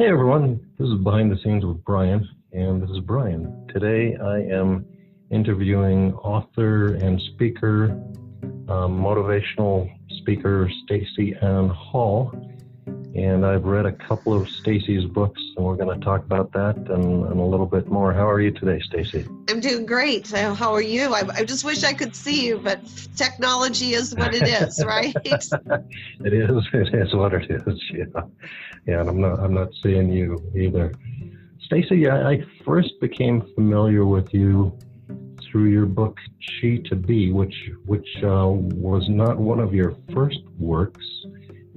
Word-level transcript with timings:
Hey 0.00 0.10
everyone, 0.10 0.64
this 0.78 0.86
is 0.86 0.94
Behind 1.02 1.28
the 1.28 1.36
Scenes 1.42 1.64
with 1.64 1.84
Brian, 1.84 2.24
and 2.52 2.80
this 2.80 2.88
is 2.90 3.00
Brian. 3.00 3.66
Today 3.74 4.14
I 4.14 4.42
am 4.42 4.86
interviewing 5.32 6.14
author 6.14 6.94
and 6.94 7.20
speaker, 7.34 7.90
um, 8.68 9.02
motivational 9.02 9.90
speaker 10.20 10.70
Stacy 10.84 11.34
Ann 11.42 11.70
Hall. 11.70 12.30
And 13.14 13.44
I've 13.44 13.64
read 13.64 13.86
a 13.86 13.92
couple 13.92 14.34
of 14.34 14.48
Stacy's 14.48 15.04
books, 15.06 15.40
and 15.56 15.64
we're 15.64 15.76
going 15.76 15.98
to 15.98 16.04
talk 16.04 16.24
about 16.24 16.52
that 16.52 16.76
and, 16.76 17.24
and, 17.24 17.40
a 17.40 17.42
little 17.42 17.66
bit 17.66 17.88
more. 17.88 18.12
How 18.12 18.28
are 18.28 18.40
you 18.40 18.50
today, 18.50 18.80
Stacy? 18.80 19.26
I'm 19.48 19.60
doing 19.60 19.86
great. 19.86 20.30
How 20.30 20.74
are 20.74 20.82
you? 20.82 21.14
I, 21.14 21.22
I, 21.34 21.44
just 21.44 21.64
wish 21.64 21.84
I 21.84 21.94
could 21.94 22.14
see 22.14 22.46
you, 22.46 22.58
but 22.58 22.80
technology 23.16 23.94
is 23.94 24.14
what 24.14 24.34
it 24.34 24.46
is, 24.46 24.84
right? 24.86 25.14
it 25.24 26.32
is. 26.32 26.68
It 26.74 26.94
is 26.94 27.14
what 27.14 27.32
it 27.32 27.50
is. 27.50 27.82
Yeah, 27.90 28.04
yeah. 28.86 29.00
And 29.00 29.08
I'm 29.08 29.20
not. 29.20 29.40
I'm 29.40 29.54
not 29.54 29.68
seeing 29.82 30.12
you 30.12 30.38
either. 30.54 30.92
Stacy, 31.62 32.08
I, 32.08 32.32
I 32.32 32.44
first 32.64 33.00
became 33.00 33.40
familiar 33.54 34.04
with 34.04 34.32
you 34.34 34.76
through 35.50 35.70
your 35.70 35.86
book 35.86 36.18
"Chi 36.60 36.82
to 36.90 36.94
Be, 36.94 37.32
which 37.32 37.70
which 37.86 38.08
uh, 38.22 38.48
was 38.48 39.08
not 39.08 39.38
one 39.38 39.60
of 39.60 39.72
your 39.74 39.96
first 40.12 40.40
works 40.58 41.06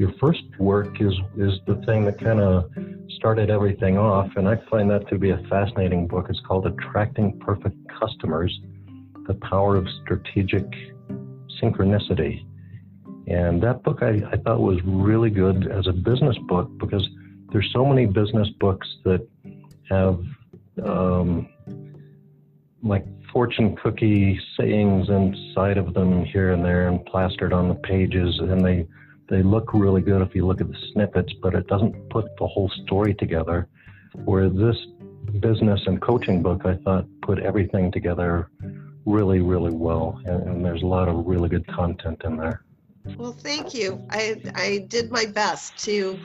your 0.02 0.12
first 0.20 0.42
work 0.58 1.00
is 1.00 1.14
is 1.38 1.54
the 1.68 1.76
thing 1.86 2.04
that 2.06 2.20
kind 2.20 2.42
of 2.42 2.72
started 3.18 3.52
everything 3.52 4.00
off, 4.00 4.30
and 4.36 4.48
I 4.48 4.56
find 4.68 4.90
that 4.90 5.08
to 5.10 5.20
be 5.20 5.30
a 5.30 5.38
fascinating 5.48 6.08
book. 6.08 6.26
It's 6.28 6.42
called 6.48 6.66
Attracting 6.66 7.38
Perfect 7.40 7.78
Customers: 8.00 8.52
The 9.28 9.36
Power 9.36 9.76
of 9.76 9.88
Strategic 10.02 10.66
Synchronicity. 11.62 12.48
And 13.28 13.62
that 13.62 13.84
book 13.84 14.00
I, 14.02 14.14
I 14.32 14.38
thought 14.38 14.60
was 14.60 14.80
really 14.84 15.30
good 15.30 15.68
as 15.68 15.86
a 15.86 15.94
business 15.94 16.36
book 16.48 16.68
because 16.80 17.08
there's 17.52 17.70
so 17.72 17.86
many 17.86 18.08
business 18.08 18.50
books 18.60 18.88
that 19.06 19.22
have 19.92 20.20
um, 20.84 21.48
like 22.82 23.06
fortune 23.32 23.76
cookie 23.76 24.40
sayings 24.58 25.10
inside 25.10 25.78
of 25.78 25.94
them 25.94 26.26
here 26.26 26.54
and 26.54 26.66
there 26.66 26.88
and 26.88 27.06
plastered 27.06 27.54
on 27.54 27.70
the 27.70 27.76
pages, 27.76 28.40
and 28.40 28.66
they 28.66 28.88
they 29.32 29.42
look 29.42 29.74
really 29.74 30.02
good 30.02 30.22
if 30.22 30.36
you 30.36 30.46
look 30.46 30.60
at 30.60 30.68
the 30.68 30.78
snippets, 30.92 31.32
but 31.42 31.56
it 31.56 31.66
doesn't 31.68 32.10
put 32.10 32.26
the 32.38 32.46
whole 32.46 32.70
story 32.84 33.14
together. 33.14 33.68
Where 34.26 34.50
this 34.50 34.76
business 35.40 35.80
and 35.88 36.02
coaching 36.02 36.44
book, 36.44 36.66
I 36.66 36.76
thought, 36.76 37.06
put 37.22 37.40
everything 37.40 37.94
together 37.94 38.50
really, 39.06 39.40
really 39.40 39.72
well. 39.72 40.20
And, 40.26 40.44
and 40.44 40.66
there's 40.66 40.84
a 40.84 40.86
lot 40.86 41.08
of 41.08 41.26
really 41.26 41.48
good 41.48 41.66
content 41.68 42.22
in 42.26 42.36
there. 42.36 42.66
Well, 43.18 43.32
thank 43.32 43.74
you. 43.74 44.06
I, 44.10 44.42
I 44.54 44.86
did 44.90 45.12
my 45.12 45.26
best 45.26 45.78
to 45.86 46.20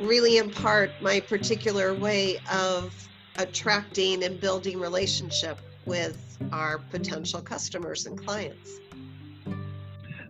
really 0.00 0.38
impart 0.38 0.90
my 1.02 1.20
particular 1.20 1.92
way 1.92 2.38
of 2.50 3.06
attracting 3.36 4.24
and 4.24 4.40
building 4.40 4.80
relationship 4.80 5.58
with 5.84 6.38
our 6.52 6.78
potential 6.78 7.42
customers 7.42 8.06
and 8.06 8.18
clients. 8.18 8.80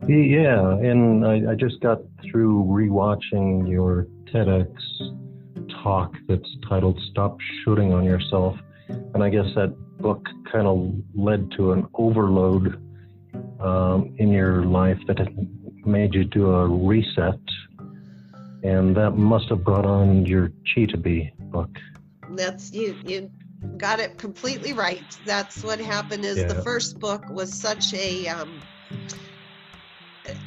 Yeah, 0.08 0.72
and 0.72 1.26
I, 1.26 1.52
I 1.52 1.54
just 1.54 1.80
got 1.80 2.00
through 2.30 2.64
rewatching 2.64 3.68
your 3.68 4.06
TEDx 4.32 4.70
talk 5.82 6.14
that's 6.28 6.48
titled 6.68 7.00
Stop 7.10 7.38
Shooting 7.64 7.92
on 7.92 8.04
Yourself. 8.04 8.56
And 8.88 9.22
I 9.22 9.28
guess 9.28 9.46
that 9.54 9.74
book 9.98 10.26
kind 10.50 10.66
of 10.66 10.92
led 11.14 11.50
to 11.52 11.72
an 11.72 11.86
overload 11.94 12.80
um, 13.60 14.14
in 14.18 14.30
your 14.32 14.64
life 14.64 14.98
that 15.06 15.18
made 15.84 16.14
you 16.14 16.24
do 16.24 16.50
a 16.50 16.66
reset. 16.66 17.38
And 18.62 18.96
that 18.96 19.12
must 19.12 19.48
have 19.48 19.64
brought 19.64 19.86
on 19.86 20.26
your 20.26 20.50
Chi 20.74 20.86
to 20.86 20.96
Be 20.96 21.32
book. 21.38 21.70
That's 22.30 22.72
you. 22.72 22.96
You 23.04 23.30
got 23.76 24.00
it 24.00 24.18
completely 24.18 24.72
right. 24.72 25.02
That's 25.24 25.62
what 25.62 25.78
happened. 25.78 26.24
Is 26.24 26.38
yeah. 26.38 26.46
the 26.46 26.62
first 26.62 26.98
book 26.98 27.28
was 27.30 27.52
such 27.52 27.94
a 27.94 28.28
um, 28.28 28.60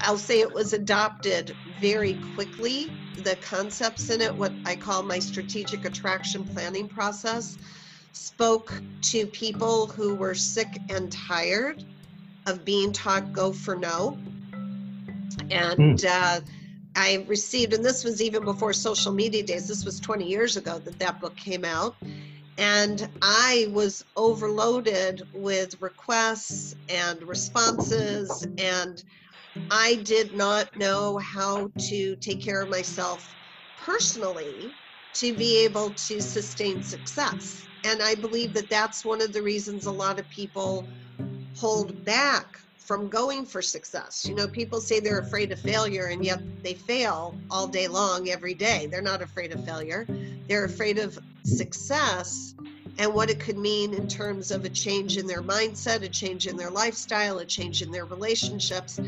I'll 0.02 0.18
say 0.18 0.42
it 0.42 0.52
was 0.52 0.74
adopted 0.74 1.56
very 1.80 2.14
quickly. 2.36 2.92
The 3.18 3.36
concepts 3.38 4.10
in 4.10 4.22
it, 4.22 4.34
what 4.34 4.52
I 4.66 4.76
call 4.76 5.04
my 5.04 5.20
strategic 5.20 5.86
attraction 5.86 6.44
planning 6.44 6.88
process, 6.88 7.58
spoke 8.12 8.74
to 9.02 9.26
people 9.28 9.88
who 9.88 10.16
were 10.16 10.36
sick 10.36 10.68
and 10.90 11.12
tired 11.12 11.84
of 12.46 12.66
being 12.66 12.92
taught 12.92 13.34
go 13.34 13.52
for 13.52 13.76
no. 13.76 14.18
And 15.50 16.00
mm. 16.00 16.06
uh, 16.06 16.42
I 16.96 17.26
received, 17.28 17.74
and 17.74 17.84
this 17.84 18.04
was 18.04 18.22
even 18.22 18.44
before 18.44 18.74
social 18.74 19.12
media 19.12 19.44
days, 19.44 19.68
this 19.68 19.84
was 19.84 20.00
20 20.00 20.26
years 20.26 20.58
ago 20.58 20.80
that 20.80 21.00
that 21.00 21.20
book 21.20 21.36
came 21.36 21.66
out. 21.66 21.96
And 22.58 23.10
I 23.22 23.68
was 23.72 24.06
overloaded 24.16 25.24
with 25.34 25.82
requests 25.82 26.76
and 26.88 27.24
responses 27.24 28.46
and 28.60 29.04
I 29.70 29.96
did 30.04 30.34
not 30.34 30.76
know 30.78 31.18
how 31.18 31.72
to 31.78 32.16
take 32.18 32.42
care 32.42 32.62
of 32.64 32.70
myself 32.70 33.36
personally 33.78 34.76
to 35.16 35.34
be 35.34 35.64
able 35.64 35.92
to 35.92 36.20
sustain 36.22 36.82
success. 36.82 37.68
And 37.84 38.02
I 38.02 38.16
believe 38.16 38.54
that 38.54 38.70
that's 38.70 39.06
one 39.06 39.22
of 39.22 39.34
the 39.34 39.44
reasons 39.44 39.86
a 39.86 39.92
lot 39.92 40.20
of 40.20 40.28
people 40.30 40.92
hold 41.56 42.04
back 42.04 42.58
from 42.88 43.10
going 43.10 43.46
for 43.46 43.62
success. 43.62 44.26
You 44.28 44.36
know, 44.36 44.48
people 44.48 44.82
say 44.82 45.00
they're 45.00 45.20
afraid 45.20 45.52
of 45.52 45.60
failure, 45.60 46.08
and 46.08 46.26
yet 46.26 46.42
they 46.64 46.74
fail 46.74 47.40
all 47.50 47.68
day 47.68 47.88
long, 47.88 48.30
every 48.30 48.54
day. 48.54 48.88
They're 48.92 49.02
not 49.02 49.22
afraid 49.22 49.54
of 49.54 49.64
failure, 49.66 50.08
they're 50.48 50.66
afraid 50.66 50.98
of 50.98 51.18
success 51.46 52.56
and 53.00 53.14
what 53.14 53.30
it 53.30 53.40
could 53.40 53.58
mean 53.58 53.94
in 53.94 54.08
terms 54.08 54.52
of 54.52 54.66
a 54.66 54.70
change 54.70 55.18
in 55.18 55.26
their 55.26 55.42
mindset, 55.42 56.04
a 56.04 56.10
change 56.10 56.48
in 56.48 56.56
their 56.56 56.70
lifestyle, 56.70 57.40
a 57.40 57.46
change 57.46 57.82
in 57.82 57.92
their 57.92 58.06
relationships. 58.06 59.00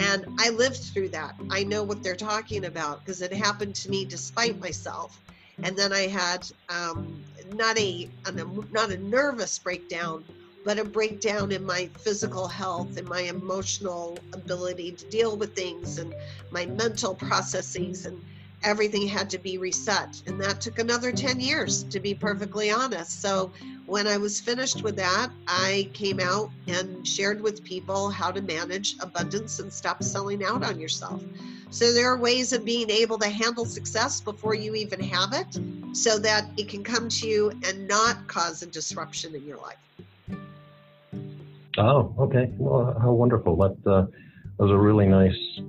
And 0.00 0.26
I 0.38 0.48
lived 0.48 0.82
through 0.94 1.10
that. 1.10 1.34
I 1.50 1.62
know 1.62 1.82
what 1.82 2.02
they're 2.02 2.16
talking 2.16 2.64
about 2.64 3.04
because 3.04 3.20
it 3.20 3.32
happened 3.34 3.74
to 3.76 3.90
me 3.90 4.06
despite 4.06 4.58
myself. 4.58 5.18
And 5.62 5.76
then 5.76 5.92
I 5.92 6.06
had 6.06 6.46
um, 6.70 7.22
not 7.52 7.78
a, 7.78 8.10
a 8.24 8.32
not 8.32 8.90
a 8.90 8.96
nervous 8.96 9.58
breakdown, 9.58 10.24
but 10.64 10.78
a 10.78 10.84
breakdown 10.84 11.52
in 11.52 11.66
my 11.66 11.90
physical 12.02 12.48
health 12.48 12.96
and 12.96 13.06
my 13.08 13.20
emotional 13.20 14.16
ability 14.32 14.92
to 14.92 15.08
deal 15.10 15.36
with 15.36 15.54
things 15.54 15.98
and 15.98 16.14
my 16.50 16.64
mental 16.64 17.14
processes 17.14 18.06
and 18.06 18.18
everything 18.62 19.06
had 19.06 19.30
to 19.30 19.38
be 19.38 19.58
reset. 19.58 20.22
And 20.26 20.40
that 20.40 20.60
took 20.60 20.78
another 20.78 21.12
10 21.12 21.40
years, 21.40 21.84
to 21.84 22.00
be 22.00 22.14
perfectly 22.14 22.70
honest. 22.70 23.20
So 23.20 23.52
when 23.86 24.06
I 24.06 24.16
was 24.16 24.40
finished 24.40 24.82
with 24.82 24.96
that, 24.96 25.30
I 25.46 25.90
came 25.94 26.20
out 26.20 26.50
and 26.68 27.06
shared 27.06 27.40
with 27.40 27.64
people 27.64 28.10
how 28.10 28.30
to 28.30 28.42
manage 28.42 28.96
abundance 29.00 29.60
and 29.60 29.72
stop 29.72 30.02
selling 30.02 30.44
out 30.44 30.62
on 30.62 30.78
yourself. 30.78 31.22
So 31.70 31.92
there 31.92 32.12
are 32.12 32.18
ways 32.18 32.52
of 32.52 32.64
being 32.64 32.90
able 32.90 33.18
to 33.18 33.28
handle 33.28 33.64
success 33.64 34.20
before 34.20 34.54
you 34.54 34.74
even 34.74 35.00
have 35.00 35.32
it 35.32 35.60
so 35.92 36.18
that 36.18 36.46
it 36.56 36.68
can 36.68 36.82
come 36.82 37.08
to 37.08 37.28
you 37.28 37.50
and 37.64 37.86
not 37.86 38.26
cause 38.26 38.62
a 38.62 38.66
disruption 38.66 39.34
in 39.34 39.46
your 39.46 39.58
life. 39.58 39.76
Oh, 41.78 42.14
okay. 42.18 42.52
Well, 42.58 42.98
how 43.00 43.12
wonderful. 43.12 43.56
That 43.56 43.90
uh, 43.90 44.06
was 44.58 44.70
a 44.70 44.76
really 44.76 45.06
nice 45.06 45.60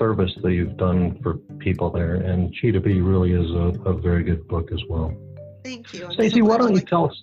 service 0.00 0.32
that 0.42 0.52
you've 0.52 0.78
done 0.78 1.20
for 1.22 1.34
people 1.58 1.90
there. 1.90 2.14
And 2.14 2.52
Chi 2.60 2.70
to 2.70 2.80
Be 2.80 3.02
really 3.02 3.32
is 3.32 3.50
a, 3.50 3.90
a 3.90 3.92
very 3.92 4.24
good 4.24 4.48
book 4.48 4.72
as 4.72 4.80
well. 4.88 5.14
Thank 5.62 5.92
you. 5.92 6.08
Stacy, 6.12 6.40
why 6.42 6.56
don't 6.56 6.74
you 6.74 6.80
tell 6.80 7.10
us? 7.10 7.22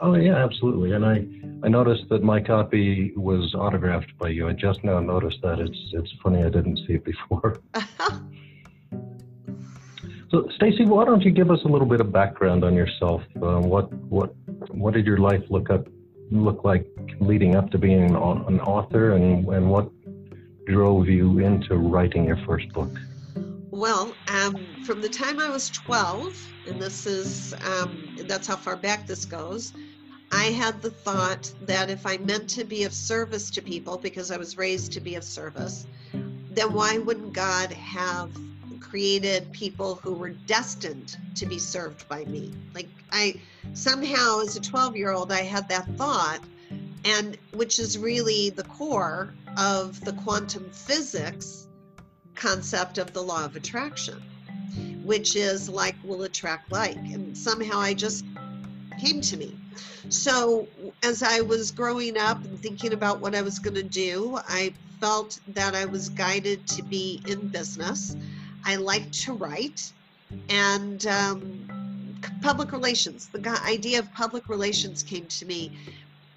Oh 0.00 0.14
yeah, 0.14 0.36
absolutely. 0.36 0.92
And 0.92 1.04
I, 1.04 1.26
I 1.64 1.68
noticed 1.68 2.08
that 2.10 2.22
my 2.22 2.40
copy 2.40 3.12
was 3.16 3.54
autographed 3.54 4.16
by 4.18 4.28
you. 4.28 4.46
I 4.48 4.52
just 4.52 4.84
now 4.84 5.00
noticed 5.00 5.38
that. 5.42 5.58
It's 5.58 5.78
it's 5.92 6.12
funny 6.22 6.44
I 6.44 6.50
didn't 6.50 6.76
see 6.86 6.92
it 6.92 7.04
before. 7.04 7.60
so 10.30 10.48
Stacy, 10.56 10.84
why 10.84 11.06
don't 11.06 11.22
you 11.22 11.30
give 11.30 11.50
us 11.50 11.60
a 11.64 11.68
little 11.68 11.88
bit 11.88 12.00
of 12.00 12.12
background 12.12 12.64
on 12.64 12.74
yourself? 12.74 13.22
Uh, 13.42 13.60
what 13.60 13.90
what 14.16 14.34
what 14.70 14.92
did 14.94 15.06
your 15.06 15.18
life 15.18 15.42
look 15.48 15.70
up 15.70 15.88
look 16.30 16.62
like 16.64 16.86
leading 17.20 17.56
up 17.56 17.70
to 17.70 17.78
being 17.78 18.02
an, 18.04 18.14
an 18.14 18.60
author, 18.60 19.16
and 19.16 19.48
and 19.48 19.68
what 19.68 19.90
drove 20.68 21.08
you 21.08 21.38
into 21.38 21.76
writing 21.76 22.26
your 22.26 22.36
first 22.46 22.68
book? 22.72 22.90
Well, 23.70 24.14
um, 24.28 24.82
from 24.84 25.00
the 25.00 25.08
time 25.08 25.40
I 25.40 25.48
was 25.48 25.70
12, 25.70 26.36
and 26.66 26.80
this 26.80 27.06
is, 27.06 27.54
um, 27.64 28.16
that's 28.20 28.46
how 28.46 28.56
far 28.56 28.76
back 28.76 29.06
this 29.06 29.24
goes, 29.24 29.72
I 30.30 30.44
had 30.44 30.82
the 30.82 30.90
thought 30.90 31.50
that 31.62 31.88
if 31.88 32.06
I 32.06 32.18
meant 32.18 32.50
to 32.50 32.64
be 32.64 32.84
of 32.84 32.92
service 32.92 33.50
to 33.52 33.62
people, 33.62 33.96
because 33.96 34.30
I 34.30 34.36
was 34.36 34.58
raised 34.58 34.92
to 34.92 35.00
be 35.00 35.14
of 35.14 35.24
service, 35.24 35.86
then 36.50 36.74
why 36.74 36.98
wouldn't 36.98 37.32
God 37.32 37.72
have 37.72 38.30
created 38.80 39.50
people 39.52 39.94
who 39.96 40.12
were 40.12 40.30
destined 40.30 41.16
to 41.36 41.46
be 41.46 41.58
served 41.58 42.06
by 42.08 42.24
me? 42.26 42.52
Like, 42.74 42.88
I 43.10 43.40
somehow, 43.72 44.40
as 44.40 44.56
a 44.56 44.60
12 44.60 44.96
year 44.96 45.12
old, 45.12 45.32
I 45.32 45.42
had 45.42 45.68
that 45.70 45.86
thought, 45.96 46.40
and 47.04 47.38
which 47.52 47.78
is 47.78 47.96
really 47.96 48.50
the 48.50 48.64
core 48.64 49.32
of 49.58 50.02
the 50.04 50.12
quantum 50.12 50.70
physics 50.70 51.66
concept 52.36 52.96
of 52.96 53.12
the 53.12 53.20
law 53.20 53.44
of 53.44 53.56
attraction, 53.56 54.22
which 55.04 55.34
is 55.34 55.68
like 55.68 55.96
will 56.04 56.22
attract 56.22 56.70
like. 56.70 56.96
And 56.96 57.36
somehow 57.36 57.80
I 57.80 57.92
just 57.92 58.24
came 59.00 59.20
to 59.20 59.36
me. 59.36 59.58
So, 60.08 60.66
as 61.02 61.22
I 61.22 61.40
was 61.40 61.70
growing 61.70 62.16
up 62.16 62.42
and 62.44 62.58
thinking 62.60 62.92
about 62.92 63.20
what 63.20 63.34
I 63.34 63.42
was 63.42 63.58
going 63.58 63.74
to 63.74 63.82
do, 63.82 64.38
I 64.48 64.72
felt 65.00 65.38
that 65.48 65.74
I 65.74 65.84
was 65.84 66.08
guided 66.08 66.66
to 66.68 66.82
be 66.82 67.20
in 67.26 67.48
business. 67.48 68.16
I 68.64 68.76
like 68.76 69.10
to 69.12 69.32
write 69.32 69.92
and 70.48 71.06
um, 71.06 72.18
public 72.42 72.72
relations. 72.72 73.28
The 73.28 73.60
idea 73.64 73.98
of 73.98 74.12
public 74.12 74.48
relations 74.48 75.02
came 75.02 75.26
to 75.26 75.46
me 75.46 75.76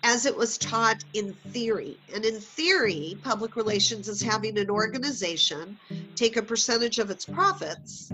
as 0.04 0.26
it 0.26 0.36
was 0.36 0.58
taught 0.58 1.04
in 1.14 1.34
theory. 1.50 2.00
And 2.14 2.26
in 2.26 2.40
theory, 2.40 3.20
public 3.22 3.56
relations 3.56 4.08
is 4.08 4.22
having 4.22 4.58
an 4.58 4.70
organization 4.70 5.78
take 6.16 6.38
a 6.38 6.42
percentage 6.42 6.98
of 6.98 7.10
its 7.10 7.26
profits 7.26 8.12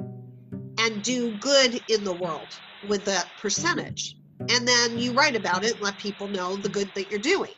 and 0.79 1.03
do 1.03 1.31
good 1.31 1.81
in 1.87 2.03
the 2.03 2.13
world 2.13 2.53
with 2.81 3.05
that 3.05 3.35
percentage. 3.37 4.15
And 4.49 4.67
then 4.67 4.97
you 4.97 5.13
write 5.13 5.35
about 5.35 5.63
it 5.63 5.73
and 5.73 5.81
let 5.81 5.97
people 5.97 6.27
know 6.27 6.57
the 6.57 6.69
good 6.69 6.93
that 6.95 7.09
you're 7.09 7.19
doing. 7.19 7.53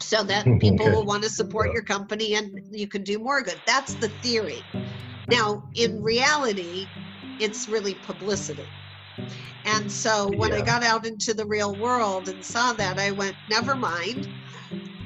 So 0.00 0.22
that 0.24 0.44
people 0.60 0.86
okay. 0.86 0.94
will 0.94 1.06
want 1.06 1.22
to 1.22 1.30
support 1.30 1.72
your 1.72 1.82
company 1.82 2.34
and 2.34 2.68
you 2.72 2.88
can 2.88 3.02
do 3.02 3.18
more 3.18 3.42
good. 3.42 3.62
That's 3.66 3.94
the 3.94 4.08
theory. 4.08 4.66
Now 5.28 5.68
in 5.74 6.02
reality 6.02 6.90
it's 7.38 7.68
really 7.68 7.94
publicity 7.94 8.79
and 9.64 9.90
so 9.90 10.30
when 10.36 10.50
yeah. 10.50 10.58
i 10.58 10.60
got 10.60 10.82
out 10.82 11.06
into 11.06 11.34
the 11.34 11.44
real 11.44 11.74
world 11.74 12.28
and 12.28 12.44
saw 12.44 12.72
that 12.72 12.98
i 12.98 13.10
went 13.10 13.36
never 13.48 13.74
mind 13.74 14.28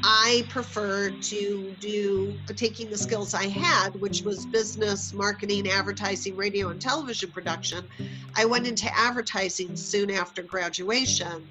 I 0.07 0.45
preferred 0.51 1.23
to 1.23 1.75
do 1.79 2.39
taking 2.57 2.91
the 2.91 2.99
skills 2.99 3.33
I 3.33 3.47
had, 3.47 3.99
which 3.99 4.21
was 4.21 4.45
business, 4.45 5.15
marketing, 5.15 5.67
advertising, 5.67 6.37
radio, 6.37 6.69
and 6.69 6.79
television 6.79 7.31
production. 7.31 7.89
I 8.37 8.45
went 8.45 8.67
into 8.67 8.87
advertising 8.95 9.75
soon 9.77 10.11
after 10.11 10.43
graduation 10.43 11.49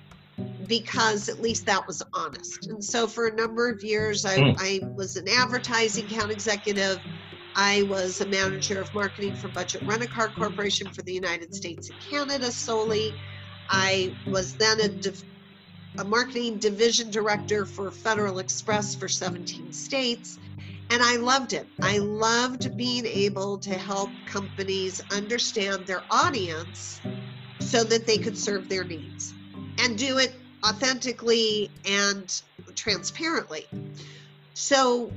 because 0.67 1.29
at 1.29 1.41
least 1.41 1.65
that 1.65 1.85
was 1.87 2.03
honest. 2.13 2.67
And 2.67 2.83
so 2.83 3.07
for 3.07 3.27
a 3.27 3.35
number 3.35 3.69
of 3.69 3.83
years, 3.83 4.23
I, 4.23 4.37
mm. 4.37 4.55
I 4.59 4.85
was 4.95 5.17
an 5.17 5.27
advertising 5.27 6.05
account 6.05 6.31
executive. 6.31 6.99
I 7.55 7.83
was 7.83 8.21
a 8.21 8.27
manager 8.27 8.81
of 8.81 8.93
marketing 8.93 9.35
for 9.35 9.47
Budget 9.47 9.81
Rent 9.83 10.03
a 10.03 10.07
Car 10.07 10.29
Corporation 10.29 10.89
for 10.89 11.01
the 11.03 11.13
United 11.13 11.53
States 11.53 11.89
and 11.89 11.99
Canada 11.99 12.51
solely. 12.51 13.15
I 13.69 14.15
was 14.25 14.57
then 14.57 14.81
a 14.81 14.89
a 15.99 16.03
marketing 16.03 16.57
division 16.57 17.11
director 17.11 17.65
for 17.65 17.91
Federal 17.91 18.39
Express 18.39 18.95
for 18.95 19.07
17 19.07 19.71
states. 19.71 20.39
And 20.89 21.03
I 21.03 21.17
loved 21.17 21.53
it. 21.53 21.67
I 21.81 21.99
loved 21.99 22.75
being 22.75 23.05
able 23.05 23.59
to 23.59 23.73
help 23.75 24.25
companies 24.25 25.01
understand 25.11 25.85
their 25.85 26.05
audience 26.09 27.01
so 27.59 27.83
that 27.83 28.07
they 28.07 28.17
could 28.17 28.37
serve 28.37 28.69
their 28.69 28.83
needs 28.83 29.33
and 29.79 29.97
do 29.97 30.17
it 30.17 30.33
authentically 30.65 31.71
and 31.85 32.41
transparently. 32.75 33.69
So 34.53 35.13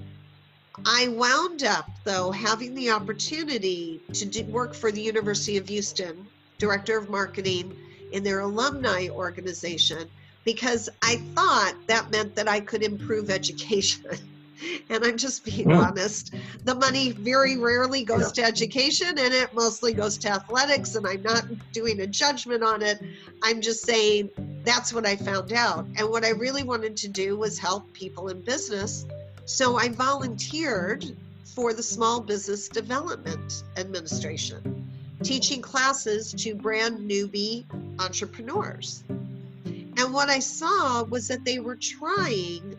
I 0.84 1.08
wound 1.08 1.64
up, 1.64 1.88
though, 2.04 2.30
having 2.30 2.74
the 2.74 2.90
opportunity 2.90 4.00
to 4.12 4.26
do, 4.26 4.44
work 4.44 4.74
for 4.74 4.92
the 4.92 5.00
University 5.00 5.56
of 5.56 5.68
Houston, 5.68 6.26
director 6.58 6.98
of 6.98 7.08
marketing 7.08 7.76
in 8.12 8.22
their 8.22 8.40
alumni 8.40 9.08
organization 9.08 10.08
because 10.44 10.88
I 11.02 11.16
thought 11.34 11.74
that 11.88 12.10
meant 12.10 12.36
that 12.36 12.48
I 12.48 12.60
could 12.60 12.82
improve 12.82 13.30
education. 13.30 14.04
and 14.90 15.04
I'm 15.04 15.16
just 15.16 15.44
being 15.44 15.68
mm. 15.68 15.84
honest. 15.84 16.34
The 16.64 16.74
money 16.74 17.12
very 17.12 17.56
rarely 17.56 18.04
goes 18.04 18.36
yeah. 18.36 18.44
to 18.44 18.48
education 18.48 19.08
and 19.08 19.34
it 19.34 19.52
mostly 19.54 19.92
goes 19.92 20.16
to 20.18 20.30
athletics. 20.30 20.94
And 20.94 21.06
I'm 21.06 21.22
not 21.22 21.44
doing 21.72 22.00
a 22.00 22.06
judgment 22.06 22.62
on 22.62 22.80
it. 22.82 23.02
I'm 23.42 23.60
just 23.60 23.84
saying 23.84 24.30
that's 24.64 24.92
what 24.92 25.06
I 25.06 25.16
found 25.16 25.52
out. 25.52 25.86
And 25.96 26.08
what 26.08 26.24
I 26.24 26.30
really 26.30 26.62
wanted 26.62 26.96
to 26.98 27.08
do 27.08 27.36
was 27.36 27.58
help 27.58 27.92
people 27.92 28.28
in 28.28 28.40
business. 28.40 29.04
So 29.46 29.76
I 29.76 29.88
volunteered 29.88 31.06
for 31.54 31.72
the 31.72 31.82
Small 31.82 32.20
Business 32.20 32.68
Development 32.68 33.62
Administration, 33.76 34.90
teaching 35.22 35.62
classes 35.62 36.32
to 36.32 36.56
brand 36.56 37.08
newbie 37.08 37.64
entrepreneurs. 38.00 39.04
And 39.04 40.12
what 40.12 40.28
I 40.28 40.40
saw 40.40 41.04
was 41.04 41.28
that 41.28 41.44
they 41.44 41.60
were 41.60 41.76
trying 41.76 42.76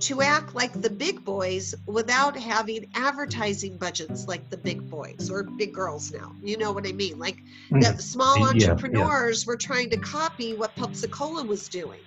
to 0.00 0.20
act 0.20 0.54
like 0.54 0.82
the 0.82 0.90
big 0.90 1.24
boys 1.24 1.74
without 1.86 2.36
having 2.36 2.90
advertising 2.94 3.78
budgets 3.78 4.28
like 4.28 4.50
the 4.50 4.58
big 4.58 4.90
boys 4.90 5.30
or 5.30 5.44
big 5.44 5.72
girls 5.72 6.12
now. 6.12 6.32
You 6.42 6.58
know 6.58 6.72
what 6.72 6.86
I 6.86 6.92
mean? 6.92 7.18
Like 7.18 7.42
hmm. 7.70 7.80
that 7.80 7.96
the 7.96 8.02
small 8.02 8.44
entrepreneurs 8.44 9.42
yeah, 9.42 9.46
yeah. 9.46 9.52
were 9.52 9.56
trying 9.56 9.88
to 9.90 9.96
copy 9.96 10.52
what 10.54 10.76
Pepsi 10.76 11.10
Cola 11.10 11.42
was 11.42 11.70
doing 11.70 12.00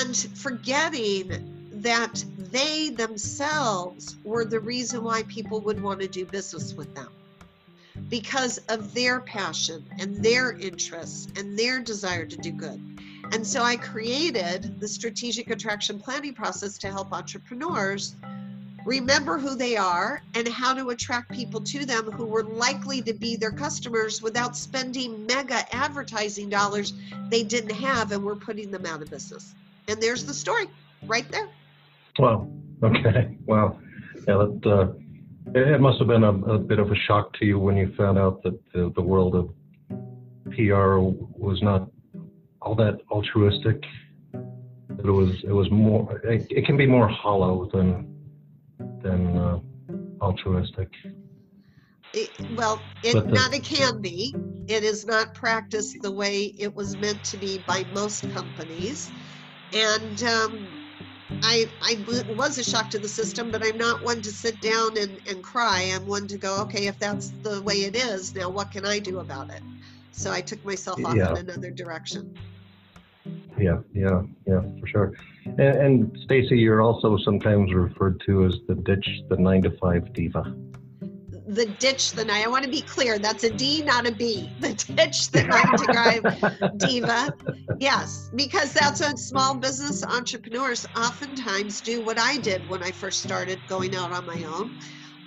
and 0.00 0.16
forgetting 0.16 1.53
that 1.84 2.24
they 2.38 2.88
themselves 2.88 4.16
were 4.24 4.46
the 4.46 4.58
reason 4.58 5.04
why 5.04 5.22
people 5.24 5.60
would 5.60 5.82
want 5.82 6.00
to 6.00 6.08
do 6.08 6.24
business 6.24 6.72
with 6.72 6.94
them 6.94 7.08
because 8.08 8.56
of 8.70 8.94
their 8.94 9.20
passion 9.20 9.84
and 9.98 10.16
their 10.24 10.52
interests 10.52 11.28
and 11.36 11.58
their 11.58 11.80
desire 11.80 12.24
to 12.24 12.36
do 12.38 12.52
good. 12.52 12.80
And 13.32 13.46
so 13.46 13.62
I 13.62 13.76
created 13.76 14.80
the 14.80 14.88
strategic 14.88 15.50
attraction 15.50 15.98
planning 15.98 16.32
process 16.32 16.78
to 16.78 16.90
help 16.90 17.12
entrepreneurs 17.12 18.16
remember 18.86 19.38
who 19.38 19.54
they 19.54 19.76
are 19.76 20.22
and 20.34 20.48
how 20.48 20.72
to 20.72 20.88
attract 20.88 21.32
people 21.32 21.60
to 21.60 21.84
them 21.84 22.10
who 22.10 22.24
were 22.24 22.44
likely 22.44 23.02
to 23.02 23.12
be 23.12 23.36
their 23.36 23.52
customers 23.52 24.22
without 24.22 24.56
spending 24.56 25.26
mega 25.26 25.64
advertising 25.74 26.48
dollars 26.48 26.94
they 27.28 27.42
didn't 27.42 27.76
have 27.76 28.10
and 28.12 28.24
were 28.24 28.36
putting 28.36 28.70
them 28.70 28.86
out 28.86 29.02
of 29.02 29.10
business. 29.10 29.54
And 29.88 30.00
there's 30.02 30.24
the 30.24 30.34
story 30.34 30.66
right 31.06 31.30
there. 31.30 31.48
Wow. 32.18 32.48
Okay. 32.82 33.36
Wow. 33.46 33.78
Yeah, 34.26 34.36
that, 34.36 34.60
uh, 34.66 35.50
it 35.54 35.80
must 35.80 35.98
have 35.98 36.08
been 36.08 36.24
a, 36.24 36.32
a, 36.32 36.58
bit 36.58 36.78
of 36.78 36.90
a 36.90 36.96
shock 37.06 37.32
to 37.38 37.44
you 37.44 37.58
when 37.58 37.76
you 37.76 37.92
found 37.96 38.18
out 38.18 38.42
that 38.42 38.58
the, 38.72 38.92
the 38.94 39.02
world 39.02 39.34
of 39.34 39.50
PR 40.50 40.98
was 40.98 41.60
not 41.62 41.90
all 42.62 42.74
that 42.76 42.98
altruistic. 43.10 43.82
It 44.32 45.10
was 45.10 45.30
it 45.44 45.52
was 45.52 45.70
more 45.70 46.18
it, 46.24 46.46
it 46.50 46.64
can 46.64 46.76
be 46.76 46.86
more 46.86 47.08
hollow 47.08 47.68
than 47.72 48.06
than 49.02 49.36
uh, 49.36 49.58
altruistic. 50.22 50.88
It, 52.14 52.30
well, 52.50 52.82
it 53.02 53.12
the, 53.12 53.22
not 53.22 53.52
it 53.52 53.64
can 53.64 54.00
be. 54.00 54.34
It 54.66 54.82
is 54.82 55.04
not 55.04 55.34
practiced 55.34 56.00
the 56.00 56.10
way 56.10 56.54
it 56.58 56.74
was 56.74 56.96
meant 56.96 57.22
to 57.24 57.36
be 57.36 57.58
by 57.58 57.84
most 57.92 58.30
companies, 58.32 59.10
and 59.72 60.22
um, 60.22 60.83
I 61.42 61.68
I 61.82 62.04
was 62.36 62.58
a 62.58 62.64
shock 62.64 62.90
to 62.90 62.98
the 62.98 63.08
system. 63.08 63.50
But 63.50 63.64
I'm 63.64 63.78
not 63.78 64.02
one 64.02 64.22
to 64.22 64.30
sit 64.30 64.60
down 64.60 64.98
and, 64.98 65.20
and 65.28 65.42
cry. 65.42 65.90
I'm 65.94 66.06
one 66.06 66.26
to 66.28 66.36
go, 66.36 66.60
okay, 66.62 66.86
if 66.86 66.98
that's 66.98 67.30
the 67.42 67.62
way 67.62 67.84
it 67.84 67.96
is, 67.96 68.34
now 68.34 68.48
what 68.48 68.70
can 68.70 68.84
I 68.84 68.98
do 68.98 69.20
about 69.20 69.50
it? 69.50 69.62
So 70.12 70.30
I 70.32 70.40
took 70.40 70.64
myself 70.64 71.04
off 71.04 71.16
yeah. 71.16 71.30
in 71.30 71.36
another 71.48 71.70
direction. 71.70 72.36
Yeah, 73.58 73.78
yeah, 73.92 74.22
yeah, 74.46 74.60
for 74.80 74.86
sure. 74.86 75.12
And, 75.44 75.60
and 75.60 76.18
Stacy, 76.24 76.58
you're 76.58 76.82
also 76.82 77.16
sometimes 77.18 77.72
referred 77.72 78.20
to 78.26 78.44
as 78.44 78.58
the 78.68 78.74
ditch, 78.74 79.22
the 79.28 79.36
nine 79.36 79.62
to 79.62 79.70
five 79.78 80.12
diva. 80.12 80.54
The 81.46 81.66
ditch, 81.66 82.12
the 82.12 82.24
nine. 82.24 82.44
I 82.44 82.48
want 82.48 82.64
to 82.64 82.70
be 82.70 82.82
clear. 82.82 83.18
That's 83.18 83.44
a 83.44 83.50
D, 83.50 83.82
not 83.82 84.06
a 84.06 84.12
B. 84.12 84.48
The 84.60 84.74
ditch, 84.74 85.30
the 85.30 85.44
nine 85.44 85.76
to 85.76 85.92
five 85.92 86.76
diva. 86.78 87.34
Yes, 87.78 88.30
because 88.34 88.72
that's 88.72 89.00
what 89.00 89.18
small 89.18 89.54
business 89.56 90.04
entrepreneurs 90.04 90.86
oftentimes 90.96 91.80
do. 91.80 92.02
What 92.02 92.18
I 92.18 92.38
did 92.38 92.66
when 92.68 92.82
I 92.82 92.92
first 92.92 93.22
started 93.22 93.66
going 93.66 93.94
out 93.94 94.12
on 94.12 94.26
my 94.26 94.44
own, 94.44 94.78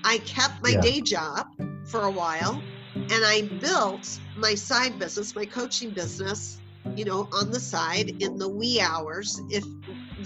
I 0.03 0.17
kept 0.19 0.63
my 0.63 0.71
yeah. 0.71 0.81
day 0.81 1.01
job 1.01 1.47
for 1.85 2.05
a 2.05 2.11
while, 2.11 2.63
and 2.95 3.11
I 3.11 3.49
built 3.59 4.19
my 4.35 4.55
side 4.55 4.97
business, 4.97 5.35
my 5.35 5.45
coaching 5.45 5.93
business 5.93 6.61
you 6.95 7.05
know, 7.05 7.29
on 7.33 7.51
the 7.51 7.59
side 7.59 8.09
in 8.21 8.37
the 8.37 8.47
wee 8.47 8.79
hours, 8.79 9.39
if 9.49 9.63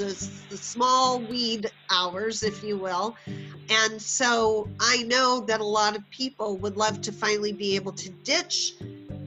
the, 0.02 0.30
the 0.50 0.58
small 0.58 1.20
weed 1.20 1.70
hours, 1.92 2.44
if 2.44 2.64
you 2.64 2.78
will. 2.78 3.16
And 3.70 4.02
so 4.02 4.68
I 4.80 5.04
know 5.04 5.42
that 5.42 5.60
a 5.60 5.66
lot 5.66 5.96
of 5.96 6.10
people 6.10 6.58
would 6.58 6.76
love 6.76 7.02
to 7.02 7.12
finally 7.12 7.54
be 7.54 7.76
able 7.76 7.92
to 7.94 8.10
ditch 8.10 8.74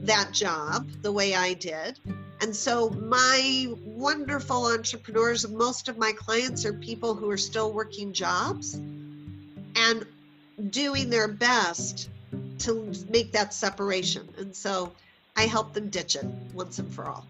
that 0.03 0.31
job 0.33 0.89
the 1.01 1.11
way 1.11 1.33
I 1.33 1.53
did. 1.53 1.99
And 2.41 2.53
so 2.53 2.89
my 2.89 3.73
wonderful 3.83 4.67
entrepreneurs, 4.67 5.47
most 5.47 5.87
of 5.87 5.97
my 5.97 6.11
clients 6.11 6.65
are 6.65 6.73
people 6.73 7.15
who 7.15 7.29
are 7.29 7.37
still 7.37 7.71
working 7.71 8.11
jobs 8.11 8.75
and 8.75 10.05
doing 10.69 11.09
their 11.09 11.29
best 11.29 12.09
to 12.59 12.91
make 13.09 13.31
that 13.31 13.53
separation. 13.53 14.27
And 14.37 14.53
so 14.53 14.91
I 15.37 15.43
help 15.43 15.73
them 15.73 15.89
ditch 15.89 16.15
it 16.17 16.25
once 16.53 16.79
and 16.79 16.93
for 16.93 17.05
all. 17.05 17.25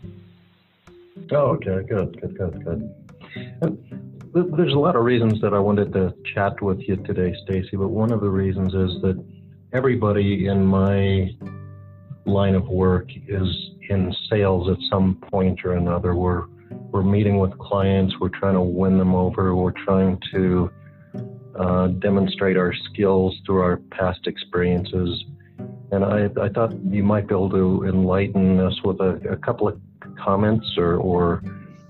Oh, 1.31 1.57
okay, 1.57 1.85
good, 1.87 2.19
good, 2.19 2.37
good, 2.37 2.63
good. 2.65 3.04
There's 3.36 4.74
a 4.74 4.80
lot 4.80 4.96
of 4.96 5.04
reasons 5.04 5.39
that 5.42 5.54
I 5.54 5.60
wanted 5.60 5.94
to 5.94 6.13
chat 6.34 6.62
with 6.62 6.80
you 6.82 6.98
today, 6.98 7.34
Stacy, 7.46 7.77
but 7.77 7.88
one 7.88 8.12
of 8.12 8.22
the 8.22 8.30
reasons 8.30 8.74
is 8.74 9.01
that 9.01 9.24
everybody 9.74 10.48
in 10.48 10.65
my 10.65 11.30
line 12.25 12.56
of 12.56 12.68
work 12.68 13.10
is 13.27 13.48
in 13.89 14.13
sales 14.30 14.70
at 14.70 14.77
some 14.89 15.15
point 15.32 15.63
or 15.63 15.74
another. 15.74 16.15
We're 16.15 16.46
we're 16.92 17.04
meeting 17.04 17.39
with 17.39 17.58
clients, 17.60 18.15
we're 18.20 18.30
trying 18.30 18.56
to 18.56 18.62
win 18.62 18.98
them 18.98 19.13
over, 19.13 19.56
we're 19.56 19.72
trying 19.86 20.20
to 20.32 20.72
uh, 21.60 21.88
demonstrate 21.88 22.58
our 22.58 22.74
skills 22.74 23.36
through 23.46 23.62
our 23.62 23.77
past 23.92 24.27
experiences. 24.27 25.24
And 25.92 26.04
I, 26.04 26.30
I 26.42 26.50
thought 26.50 26.74
you 26.84 27.04
might 27.04 27.27
be 27.27 27.36
able 27.36 27.50
to 27.51 27.86
enlighten 27.86 28.60
us 28.60 28.74
with 28.84 29.00
a, 29.00 29.20
a 29.30 29.38
couple 29.38 29.68
of 29.68 29.80
comments 30.18 30.65
or, 30.77 30.96
or 30.96 31.44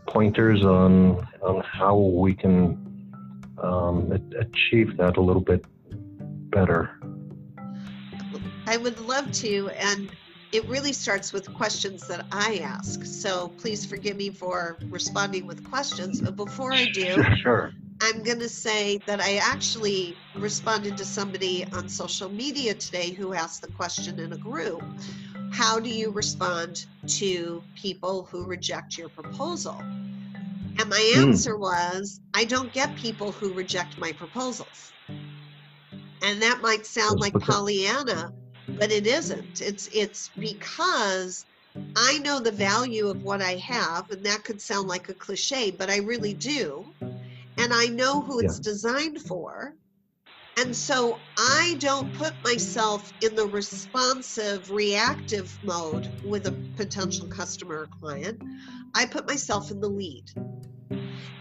pointers 0.07 0.63
on 0.63 1.27
on 1.41 1.61
how 1.63 1.97
we 1.97 2.33
can 2.33 2.77
um, 3.61 4.11
achieve 4.39 4.97
that 4.97 5.17
a 5.17 5.21
little 5.21 5.41
bit 5.41 5.65
better? 6.49 6.99
I 8.67 8.77
would 8.77 8.99
love 8.99 9.31
to, 9.33 9.69
and 9.75 10.11
it 10.51 10.65
really 10.67 10.93
starts 10.93 11.33
with 11.33 11.53
questions 11.53 12.07
that 12.07 12.25
I 12.31 12.59
ask. 12.63 13.03
So 13.05 13.49
please 13.57 13.85
forgive 13.85 14.17
me 14.17 14.29
for 14.29 14.77
responding 14.89 15.45
with 15.45 15.63
questions. 15.69 16.21
But 16.21 16.35
before 16.35 16.73
I 16.73 16.85
do, 16.85 17.23
sure. 17.35 17.73
I'm 18.01 18.23
going 18.23 18.39
to 18.39 18.49
say 18.49 18.99
that 19.05 19.21
I 19.21 19.37
actually 19.37 20.17
responded 20.35 20.97
to 20.97 21.05
somebody 21.05 21.65
on 21.73 21.87
social 21.87 22.29
media 22.29 22.73
today 22.73 23.11
who 23.11 23.33
asked 23.33 23.61
the 23.61 23.71
question 23.71 24.19
in 24.19 24.33
a 24.33 24.37
group 24.37 24.83
How 25.55 25.79
do 25.79 25.89
you 25.89 26.11
respond 26.11 26.85
to 27.07 27.63
people 27.77 28.25
who 28.25 28.43
reject 28.43 28.97
your 28.97 29.07
proposal? 29.07 29.77
And 29.79 30.89
my 30.89 31.13
hmm. 31.15 31.29
answer 31.29 31.55
mm. 31.55 31.59
was, 31.59 32.19
I 32.33 32.43
don't 32.43 32.73
get 32.73 32.93
people 32.97 33.31
who 33.31 33.53
reject 33.53 33.97
my 33.97 34.11
proposals. 34.11 34.91
And 36.21 36.41
that 36.41 36.59
might 36.61 36.85
sound 36.85 37.21
like 37.21 37.31
Pollyanna, 37.35 38.33
but 38.67 38.91
it 38.91 39.07
isn't. 39.07 39.61
It's 39.61 39.87
it's 39.93 40.29
because 40.37 41.45
I 41.95 42.19
know 42.19 42.41
the 42.41 42.51
value 42.51 43.07
of 43.07 43.23
what 43.23 43.41
I 43.41 43.55
have, 43.55 44.11
and 44.11 44.25
that 44.25 44.43
could 44.43 44.59
sound 44.61 44.89
like 44.89 45.07
a 45.07 45.13
cliche, 45.13 45.71
but 45.71 45.89
I 45.89 45.99
really 45.99 46.33
do. 46.33 46.85
And 47.57 47.71
I 47.71 47.85
know 47.85 48.19
who 48.19 48.39
it's 48.39 48.59
designed 48.59 49.21
for. 49.21 49.73
And 50.57 50.73
so 50.75 51.21
I 51.37 51.75
don't 51.79 52.13
put 52.13 52.33
myself 52.43 53.11
in 53.21 53.35
the 53.35 53.47
responsive, 53.47 54.69
reactive 54.69 55.57
mode 55.63 56.21
with 56.23 56.47
a 56.47 56.53
potential 56.77 57.27
customer 57.27 57.81
or 57.81 57.87
client. 57.87 58.41
I 58.93 59.05
put 59.05 59.27
myself 59.27 59.69
in 59.69 59.81
the 59.81 59.89
lead. 59.89 60.23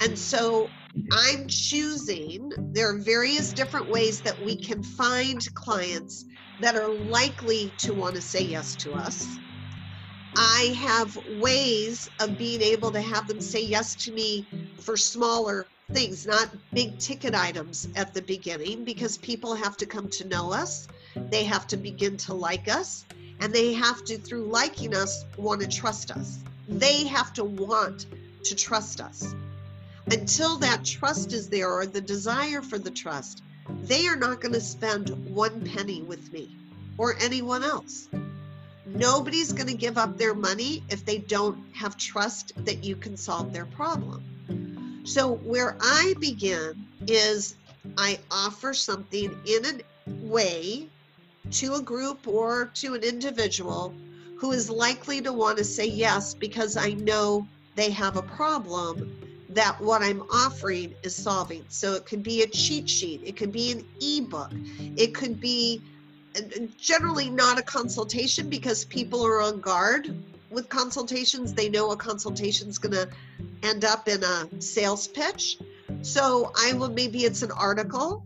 And 0.01 0.19
so 0.19 0.73
I'm 1.13 1.47
choosing, 1.47 2.51
there 2.73 2.89
are 2.89 2.99
various 2.99 3.53
different 3.53 3.89
ways 3.89 4.21
that 4.23 4.41
we 4.41 4.57
can 4.57 4.83
find 4.83 5.41
clients 5.55 6.25
that 6.59 6.75
are 6.75 6.93
likely 6.93 7.75
to 7.79 7.95
want 7.95 8.17
to 8.17 8.23
say 8.23 8.43
yes 8.43 8.75
to 8.77 8.95
us. 8.95 9.39
I 10.37 10.75
have 10.81 11.17
ways 11.25 12.09
of 12.21 12.37
being 12.37 12.63
able 12.63 12.91
to 12.91 13.01
have 13.01 13.29
them 13.29 13.41
say 13.41 13.63
yes 13.63 13.95
to 13.97 14.13
me 14.13 14.49
for 14.85 14.97
smaller 14.97 15.71
things, 15.93 16.27
not 16.27 16.51
big 16.73 16.99
ticket 16.99 17.35
items 17.35 17.89
at 17.97 18.15
the 18.15 18.23
beginning, 18.23 18.85
because 18.85 19.19
people 19.19 19.55
have 19.55 19.77
to 19.77 19.87
come 19.87 20.09
to 20.09 20.27
know 20.27 20.53
us. 20.53 20.89
They 21.15 21.45
have 21.45 21.67
to 21.69 21.77
begin 21.77 22.17
to 22.19 22.35
like 22.35 22.69
us, 22.69 23.05
and 23.41 23.53
they 23.53 23.75
have 23.75 24.05
to, 24.05 24.19
through 24.19 24.47
liking 24.47 24.95
us, 24.95 25.25
want 25.37 25.61
to 25.61 25.69
trust 25.69 26.11
us. 26.11 26.39
They 26.69 27.07
have 27.07 27.33
to 27.35 27.45
want 27.45 28.07
to 28.45 28.55
trust 28.55 29.01
us. 29.01 29.35
Until 30.07 30.59
that 30.59 30.85
trust 30.85 31.33
is 31.33 31.49
there 31.49 31.71
or 31.71 31.87
the 31.87 32.01
desire 32.01 32.63
for 32.63 32.79
the 32.79 32.91
trust, 32.91 33.43
they 33.83 34.07
are 34.07 34.17
not 34.17 34.41
going 34.41 34.53
to 34.53 34.61
spend 34.61 35.09
one 35.35 35.63
penny 35.63 36.03
with 36.03 36.33
me 36.33 36.57
or 36.99 37.17
anyone 37.21 37.65
else. 37.65 38.09
Nobody's 38.87 39.53
going 39.53 39.69
to 39.69 39.75
give 39.75 39.97
up 39.97 40.19
their 40.19 40.35
money 40.35 40.83
if 40.91 41.05
they 41.05 41.19
don't 41.19 41.75
have 41.75 41.97
trust 41.97 42.53
that 42.65 42.85
you 42.85 42.97
can 42.97 43.17
solve 43.17 43.53
their 43.53 43.65
problem. 43.65 44.34
So, 45.05 45.35
where 45.37 45.77
I 45.81 46.15
begin 46.19 46.87
is 47.07 47.57
I 47.99 48.19
offer 48.31 48.73
something 48.73 49.39
in 49.47 49.65
a 49.67 49.81
way 50.27 50.89
to 51.51 51.75
a 51.75 51.83
group 51.83 52.27
or 52.27 52.71
to 52.75 52.95
an 52.95 53.03
individual 53.03 53.95
who 54.39 54.53
is 54.53 54.71
likely 54.71 55.21
to 55.21 55.33
want 55.33 55.59
to 55.59 55.65
say 55.65 55.87
yes 55.87 56.33
because 56.33 56.77
I 56.77 56.93
know 56.93 57.47
they 57.77 57.91
have 57.91 58.17
a 58.17 58.23
problem 58.23 59.15
that 59.51 59.79
what 59.81 60.03
I'm 60.03 60.23
offering 60.33 60.95
is 61.03 61.15
solving. 61.15 61.65
So 61.69 61.95
it 61.95 62.07
could 62.07 62.23
be 62.23 62.43
a 62.43 62.47
cheat 62.47 62.89
sheet, 62.89 63.21
it 63.25 63.37
could 63.37 63.53
be 63.53 63.73
an 63.73 63.85
ebook, 64.01 64.53
it 64.97 65.15
could 65.15 65.39
be 65.39 65.83
generally 66.79 67.31
not 67.31 67.59
a 67.59 67.63
consultation 67.63 68.49
because 68.49 68.85
people 68.87 69.25
are 69.25 69.41
on 69.41 69.61
guard 69.61 70.15
with 70.55 70.69
consultations. 70.69 71.53
They 71.53 71.69
know 71.69 71.91
a 71.91 71.97
consultation 71.97 72.69
is 72.69 72.79
going 72.79 72.95
to 72.95 73.09
end 73.63 73.85
up 73.85 74.09
in 74.09 74.23
a 74.23 74.49
sales 74.61 75.09
pitch. 75.09 75.59
So 76.03 76.53
I 76.57 76.73
will 76.75 76.91
maybe 76.91 77.25
it's 77.25 77.43
an 77.43 77.51
article, 77.51 78.25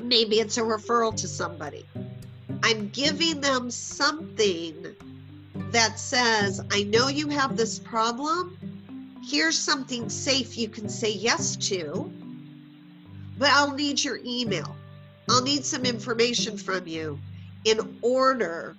maybe 0.00 0.40
it's 0.40 0.58
a 0.58 0.62
referral 0.62 1.14
to 1.16 1.28
somebody. 1.28 1.86
I'm 2.62 2.88
giving 2.90 3.40
them 3.40 3.70
something 3.70 4.94
that 5.70 5.98
says, 5.98 6.60
I 6.70 6.84
know 6.84 7.08
you 7.08 7.28
have 7.28 7.56
this 7.56 7.78
problem 7.78 8.56
here's 9.22 9.58
something 9.58 10.08
safe 10.08 10.58
you 10.58 10.68
can 10.68 10.88
say 10.88 11.12
yes 11.12 11.56
to, 11.56 12.12
but 13.38 13.48
I'll 13.50 13.72
need 13.72 14.02
your 14.02 14.18
email. 14.24 14.76
I'll 15.30 15.42
need 15.42 15.64
some 15.64 15.84
information 15.84 16.58
from 16.58 16.86
you 16.86 17.18
in 17.64 17.98
order 18.02 18.76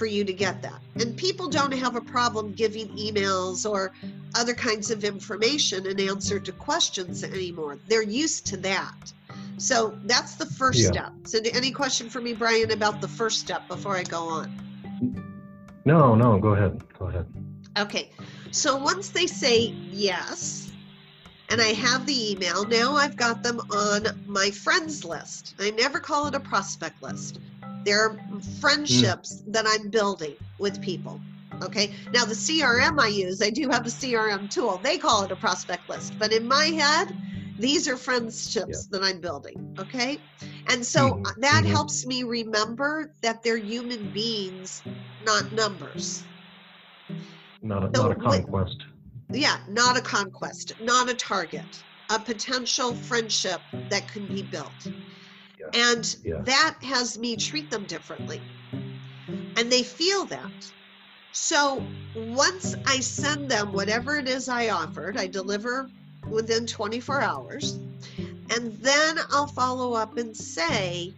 for 0.00 0.06
you 0.06 0.24
to 0.24 0.32
get 0.32 0.62
that. 0.62 0.80
And 0.94 1.14
people 1.14 1.50
don't 1.50 1.74
have 1.74 1.94
a 1.94 2.00
problem 2.00 2.52
giving 2.52 2.88
emails 2.96 3.70
or 3.70 3.92
other 4.34 4.54
kinds 4.54 4.90
of 4.90 5.04
information 5.04 5.86
in 5.86 6.00
answer 6.00 6.40
to 6.40 6.52
questions 6.52 7.22
anymore. 7.22 7.78
They're 7.86 8.00
used 8.02 8.46
to 8.46 8.56
that. 8.68 9.12
So 9.58 9.98
that's 10.06 10.36
the 10.36 10.46
first 10.46 10.78
yeah. 10.78 10.90
step. 10.90 11.12
So, 11.24 11.38
any 11.52 11.70
question 11.70 12.08
for 12.08 12.22
me, 12.22 12.32
Brian, 12.32 12.70
about 12.70 13.02
the 13.02 13.08
first 13.08 13.40
step 13.40 13.68
before 13.68 13.94
I 13.94 14.04
go 14.04 14.26
on? 14.26 14.48
No, 15.84 16.14
no, 16.14 16.38
go 16.38 16.54
ahead. 16.54 16.82
Go 16.98 17.08
ahead. 17.08 17.26
Okay. 17.76 18.10
So 18.52 18.76
once 18.76 19.10
they 19.10 19.26
say 19.26 19.74
yes, 19.90 20.72
and 21.50 21.60
I 21.60 21.74
have 21.74 22.06
the 22.06 22.32
email, 22.32 22.64
now 22.64 22.94
I've 22.94 23.16
got 23.16 23.42
them 23.42 23.60
on 23.70 24.06
my 24.26 24.50
friends 24.50 25.04
list. 25.04 25.56
I 25.58 25.72
never 25.72 26.00
call 26.00 26.26
it 26.26 26.34
a 26.34 26.40
prospect 26.40 27.02
list. 27.02 27.38
They're 27.84 28.18
friendships 28.60 29.42
mm. 29.42 29.52
that 29.52 29.64
I'm 29.66 29.88
building 29.88 30.36
with 30.58 30.80
people. 30.80 31.20
Okay. 31.62 31.92
Now, 32.12 32.24
the 32.24 32.34
CRM 32.34 32.98
I 32.98 33.08
use, 33.08 33.42
I 33.42 33.50
do 33.50 33.68
have 33.68 33.86
a 33.86 33.90
CRM 33.90 34.50
tool. 34.50 34.80
They 34.82 34.98
call 34.98 35.24
it 35.24 35.32
a 35.32 35.36
prospect 35.36 35.88
list. 35.88 36.18
But 36.18 36.32
in 36.32 36.46
my 36.46 36.66
head, 36.66 37.14
these 37.58 37.86
are 37.86 37.96
friendships 37.96 38.88
yeah. 38.90 38.98
that 38.98 39.02
I'm 39.04 39.20
building. 39.20 39.76
Okay. 39.78 40.18
And 40.68 40.84
so 40.84 41.10
mm-hmm. 41.10 41.40
that 41.40 41.62
mm-hmm. 41.64 41.72
helps 41.72 42.06
me 42.06 42.22
remember 42.22 43.12
that 43.20 43.42
they're 43.42 43.58
human 43.58 44.10
beings, 44.10 44.82
not 45.24 45.52
numbers. 45.52 46.24
Not 47.62 47.84
a, 47.84 47.90
so 47.94 48.08
not 48.08 48.12
a 48.12 48.14
conquest. 48.14 48.76
yeah, 49.30 49.58
not 49.68 49.98
a 49.98 50.00
conquest, 50.00 50.72
not 50.80 51.10
a 51.10 51.14
target, 51.14 51.84
a 52.08 52.18
potential 52.18 52.94
friendship 52.94 53.60
that 53.90 54.08
can 54.08 54.26
be 54.26 54.42
built. 54.42 54.88
Yeah. 55.60 55.92
And 55.92 56.16
yeah. 56.24 56.40
that 56.42 56.76
has 56.82 57.18
me 57.18 57.36
treat 57.36 57.70
them 57.70 57.84
differently. 57.84 58.40
And 59.56 59.70
they 59.70 59.82
feel 59.82 60.24
that. 60.26 60.72
So 61.32 61.84
once 62.14 62.74
I 62.86 63.00
send 63.00 63.50
them 63.50 63.72
whatever 63.72 64.16
it 64.16 64.28
is 64.28 64.48
I 64.48 64.70
offered, 64.70 65.16
I 65.16 65.26
deliver 65.26 65.88
within 66.28 66.66
24 66.66 67.20
hours. 67.20 67.78
And 68.50 68.72
then 68.80 69.18
I'll 69.30 69.46
follow 69.46 69.94
up 69.94 70.16
and 70.16 70.36
say, 70.36 71.14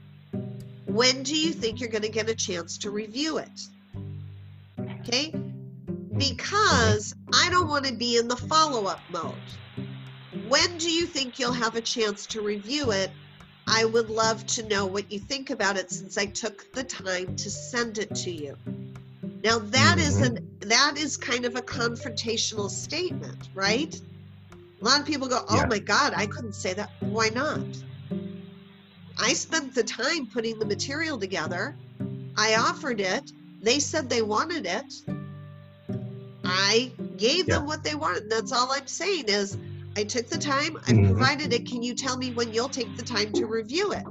when 0.87 1.23
do 1.23 1.35
you 1.35 1.53
think 1.53 1.81
you're 1.81 1.89
going 1.89 2.03
to 2.03 2.11
get 2.11 2.29
a 2.29 2.35
chance 2.35 2.77
to 2.79 2.91
review 2.91 3.39
it? 3.39 3.61
Okay 5.01 5.33
because 6.31 7.15
I 7.33 7.49
don't 7.51 7.69
want 7.69 7.87
to 7.87 7.95
be 7.95 8.17
in 8.17 8.29
the 8.29 8.37
follow 8.37 8.87
up 8.87 9.01
mode. 9.11 9.35
When 10.49 10.79
do 10.79 10.91
you 10.91 11.07
think 11.07 11.39
you'll 11.39 11.53
have 11.53 11.77
a 11.77 11.81
chance 11.81 12.27
to 12.27 12.43
review 12.43 12.91
it? 12.91 13.11
I 13.67 13.85
would 13.85 14.11
love 14.11 14.45
to 14.47 14.69
know 14.69 14.87
what 14.87 15.11
you 15.11 15.19
think 15.19 15.51
about 15.51 15.77
it 15.77 15.91
since 15.91 16.19
I 16.19 16.27
took 16.27 16.73
the 16.73 16.85
time 16.85 17.37
to 17.37 17.51
send 17.51 17.99
it 17.99 18.15
to 18.17 18.31
you. 18.31 18.57
Now 19.45 19.59
that 19.59 19.99
is 19.99 20.17
Mhm. 20.17 20.27
an 20.27 20.59
that 20.61 20.97
is 20.97 21.17
kind 21.17 21.45
of 21.45 21.57
a 21.57 21.63
confrontational 21.63 22.71
statement, 22.71 23.49
right? 23.55 24.01
A 24.81 24.85
lot 24.85 25.01
of 25.01 25.07
people 25.07 25.29
go, 25.29 25.45
"Oh 25.49 25.57
Yeah. 25.57 25.67
my 25.67 25.79
god, 25.79 26.13
I 26.15 26.27
couldn't 26.27 26.55
say 26.55 26.75
that." 26.75 26.91
Why 27.01 27.29
not? 27.29 27.61
I 29.19 29.33
spent 29.33 29.75
the 29.75 29.85
time 29.85 30.27
putting 30.27 30.59
the 30.59 30.67
material 30.67 31.19
together. 31.19 31.77
I 32.37 32.55
offered 32.57 33.01
it. 33.01 33.33
They 33.61 33.79
said 33.79 34.09
they 34.09 34.23
wanted 34.23 34.67
it. 34.67 34.93
I 36.45 36.93
gave 37.17 37.47
them 37.47 37.67
what 37.67 37.85
they 37.85 37.95
wanted. 37.95 38.31
That's 38.31 38.53
all 38.53 38.73
I'm 38.73 38.87
saying 38.87 39.27
is 39.29 39.57
I 39.97 40.05
took 40.05 40.29
the 40.29 40.39
time, 40.39 40.77
I 40.87 40.93
Mhm. 40.93 41.07
provided 41.07 41.53
it. 41.53 41.67
Can 41.67 41.83
you 41.83 41.95
tell 41.95 42.17
me 42.17 42.33
when 42.33 42.53
you'll 42.53 42.69
take 42.69 42.97
the 42.97 43.03
time 43.03 43.33
to 43.35 43.47
review 43.47 43.93
it? 43.93 44.05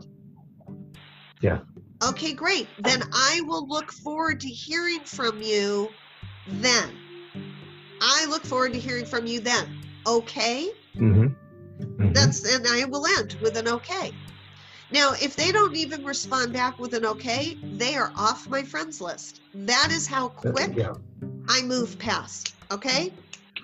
Yeah. 1.42 1.60
Okay, 2.04 2.34
great. 2.34 2.70
Then 2.78 3.04
I 3.14 3.42
will 3.46 3.68
look 3.68 3.92
forward 3.92 4.40
to 4.42 4.48
hearing 4.48 5.06
from 5.06 5.42
you 5.42 5.96
then. 6.46 6.98
I 8.02 8.26
look 8.26 8.46
forward 8.46 8.74
to 8.74 8.80
hearing 8.80 9.06
from 9.06 9.26
you 9.28 9.40
then. 9.40 9.82
Okay? 10.08 10.72
Mm-hmm. 10.98 11.28
Mhm. 11.84 12.14
That's 12.14 12.44
and 12.46 12.66
I 12.68 12.86
will 12.86 13.06
end 13.06 13.38
with 13.42 13.58
an 13.58 13.68
okay. 13.68 14.14
Now, 14.92 15.14
if 15.14 15.36
they 15.36 15.52
don't 15.52 15.76
even 15.76 16.04
respond 16.04 16.54
back 16.54 16.78
with 16.80 16.94
an 16.94 17.06
okay, 17.06 17.58
they 17.64 17.96
are 17.96 18.12
off 18.16 18.50
my 18.50 18.62
friends 18.64 19.00
list. 19.00 19.42
That 19.54 19.90
is 19.92 20.06
how 20.06 20.30
quick 20.30 20.74
Yeah. 20.76 20.94
I 21.48 21.62
move 21.62 21.98
past. 21.98 22.56
Okay? 22.72 23.14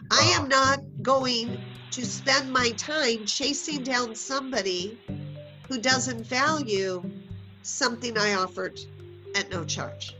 I 0.09 0.23
am 0.39 0.47
not 0.47 0.79
going 1.01 1.76
to 1.97 2.05
spend 2.05 2.53
my 2.53 2.69
time 2.77 3.25
chasing 3.25 3.81
down 3.81 4.13
somebody 4.13 4.99
who 5.67 5.79
doesn't 5.79 6.23
value 6.27 7.03
something 7.63 8.15
I 8.15 8.35
offered 8.35 8.79
at 9.33 9.49
no 9.49 9.65
charge. 9.65 10.15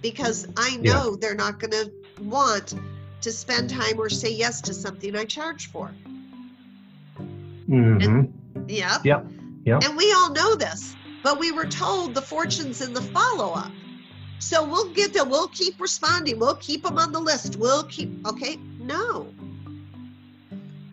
Because 0.00 0.48
I 0.56 0.78
Yeah. 0.80 0.94
know 0.94 1.14
they're 1.14 1.34
not 1.34 1.60
going 1.60 1.72
to 1.72 1.92
want 2.22 2.72
to 3.20 3.30
spend 3.30 3.68
time 3.68 4.00
or 4.00 4.08
say 4.08 4.32
yes 4.32 4.62
to 4.62 4.72
something 4.72 5.14
I 5.14 5.26
charge 5.26 5.70
for. 5.70 5.94
Mm-hmm. 7.68 8.24
Yep. 8.66 9.04
Yep. 9.04 9.26
Yep. 9.66 9.84
And 9.84 9.94
we 9.94 10.10
all 10.14 10.32
know 10.32 10.54
this, 10.54 10.96
but 11.22 11.38
we 11.38 11.52
were 11.52 11.66
told 11.66 12.14
the 12.14 12.22
fortunes 12.22 12.80
in 12.80 12.94
the 12.94 13.02
follow 13.02 13.52
up. 13.52 13.72
So 14.38 14.66
we'll 14.66 14.88
get 14.94 15.12
them, 15.12 15.28
we'll 15.28 15.48
keep 15.48 15.78
responding, 15.78 16.38
we'll 16.38 16.56
keep 16.56 16.82
them 16.84 16.96
on 16.96 17.12
the 17.12 17.20
list, 17.20 17.56
we'll 17.56 17.84
keep, 17.84 18.26
okay? 18.26 18.56
No. 18.80 19.34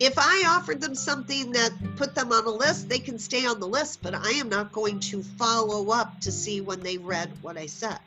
If 0.00 0.14
I 0.16 0.44
offered 0.48 0.80
them 0.80 0.94
something 0.94 1.52
that 1.52 1.72
put 1.96 2.14
them 2.14 2.32
on 2.32 2.46
a 2.46 2.50
list, 2.50 2.88
they 2.88 2.98
can 3.00 3.18
stay 3.18 3.44
on 3.46 3.60
the 3.60 3.68
list, 3.68 4.02
but 4.02 4.14
I 4.14 4.30
am 4.30 4.48
not 4.48 4.72
going 4.72 4.98
to 5.00 5.22
follow 5.22 5.90
up 5.90 6.20
to 6.22 6.32
see 6.32 6.62
when 6.62 6.80
they 6.80 6.96
read 6.96 7.36
what 7.42 7.58
I 7.58 7.66
said. 7.66 8.00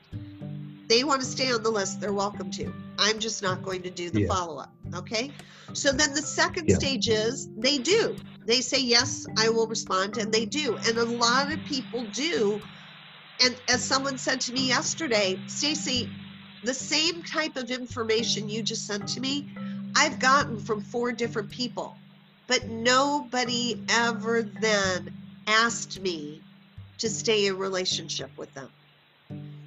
They 0.88 1.04
want 1.04 1.22
to 1.22 1.28
stay 1.28 1.52
on 1.52 1.64
the 1.64 1.70
list, 1.70 2.02
they're 2.02 2.14
welcome 2.14 2.52
to. 2.52 2.74
I'm 2.98 3.20
just 3.20 3.44
not 3.44 3.64
going 3.64 3.84
to 3.84 3.92
do 3.92 4.10
the 4.10 4.22
Yeah. 4.22 4.28
follow 4.28 4.58
up, 4.58 4.74
okay? 4.96 5.34
So 5.74 5.92
then 5.92 6.14
the 6.14 6.22
second 6.22 6.70
Yeah. 6.70 6.76
stage 6.76 7.10
is 7.10 7.48
they 7.58 7.78
do 7.78 8.20
they 8.46 8.62
say 8.62 8.80
yes 8.80 9.26
i 9.38 9.50
will 9.50 9.68
respond 9.68 10.18
and 10.18 10.32
they 10.32 10.46
do 10.46 10.76
and 10.86 10.98
a 10.98 11.06
lot 11.06 11.52
of 11.52 11.64
people 11.64 12.08
do 12.08 12.62
and 13.42 13.60
as 13.70 13.84
someone 13.84 14.18
said 14.18 14.42
to 14.42 14.52
me 14.52 14.68
yesterday 14.68 15.42
stacy 15.48 16.14
the 16.62 16.74
same 16.74 17.24
type 17.24 17.56
of 17.58 17.72
information 17.72 18.50
you 18.50 18.64
just 18.64 18.86
sent 18.86 19.08
to 19.08 19.20
me 19.20 19.50
i've 19.96 20.20
gotten 20.20 20.60
from 20.60 20.82
four 20.82 21.12
different 21.12 21.50
people 21.50 21.98
but 22.48 22.68
nobody 22.68 23.84
ever 23.90 24.44
then 24.62 25.10
asked 25.48 26.00
me 26.02 26.42
to 26.98 27.10
stay 27.10 27.48
in 27.48 27.58
relationship 27.58 28.30
with 28.38 28.54
them. 28.54 28.70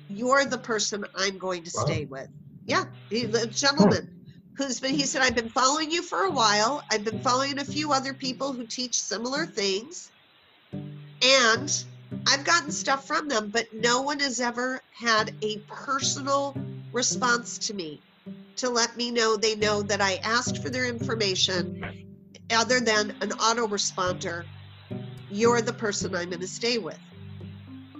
You're 0.08 0.44
the 0.44 0.58
person 0.58 1.04
i'm 1.16 1.38
going 1.38 1.64
to 1.64 1.70
Wow. 1.70 1.84
stay 1.84 2.04
with. 2.06 2.28
Yeah 2.66 2.84
he- 3.10 3.26
the 3.26 3.46
gentleman 3.46 4.02
hmm. 4.02 4.22
who's 4.56 4.80
been 4.80 4.94
he 4.94 5.04
said 5.04 5.22
i've 5.22 5.34
been 5.34 5.50
following 5.50 5.90
you 5.90 6.02
for 6.02 6.24
a 6.24 6.30
while. 6.30 6.82
I've 6.90 7.04
been 7.04 7.20
following 7.20 7.58
a 7.58 7.64
few 7.64 7.92
other 7.92 8.14
people 8.14 8.52
who 8.52 8.66
teach 8.66 8.98
similar 8.98 9.46
things 9.46 10.12
and 11.22 11.84
i've 12.28 12.44
gotten 12.44 12.70
stuff 12.70 13.06
from 13.06 13.28
them 13.28 13.50
but 13.50 13.66
no 13.72 14.02
one 14.02 14.20
has 14.20 14.40
ever 14.40 14.80
had 14.92 15.34
a 15.42 15.58
personal 15.66 16.56
response 16.92 17.58
to 17.58 17.74
me 17.74 18.02
to 18.56 18.68
let 18.68 18.96
me 18.96 19.10
know 19.10 19.36
they 19.36 19.56
know 19.56 19.82
that 19.82 20.00
i 20.00 20.16
asked 20.22 20.58
for 20.58 20.70
their 20.70 20.86
information 20.88 22.12
other 22.50 22.80
than 22.80 23.10
an 23.20 23.30
autoresponder 23.30 24.44
you're 25.30 25.60
the 25.62 25.72
person 25.72 26.14
i'm 26.14 26.30
going 26.30 26.40
to 26.40 26.46
stay 26.46 26.78
with 26.78 26.98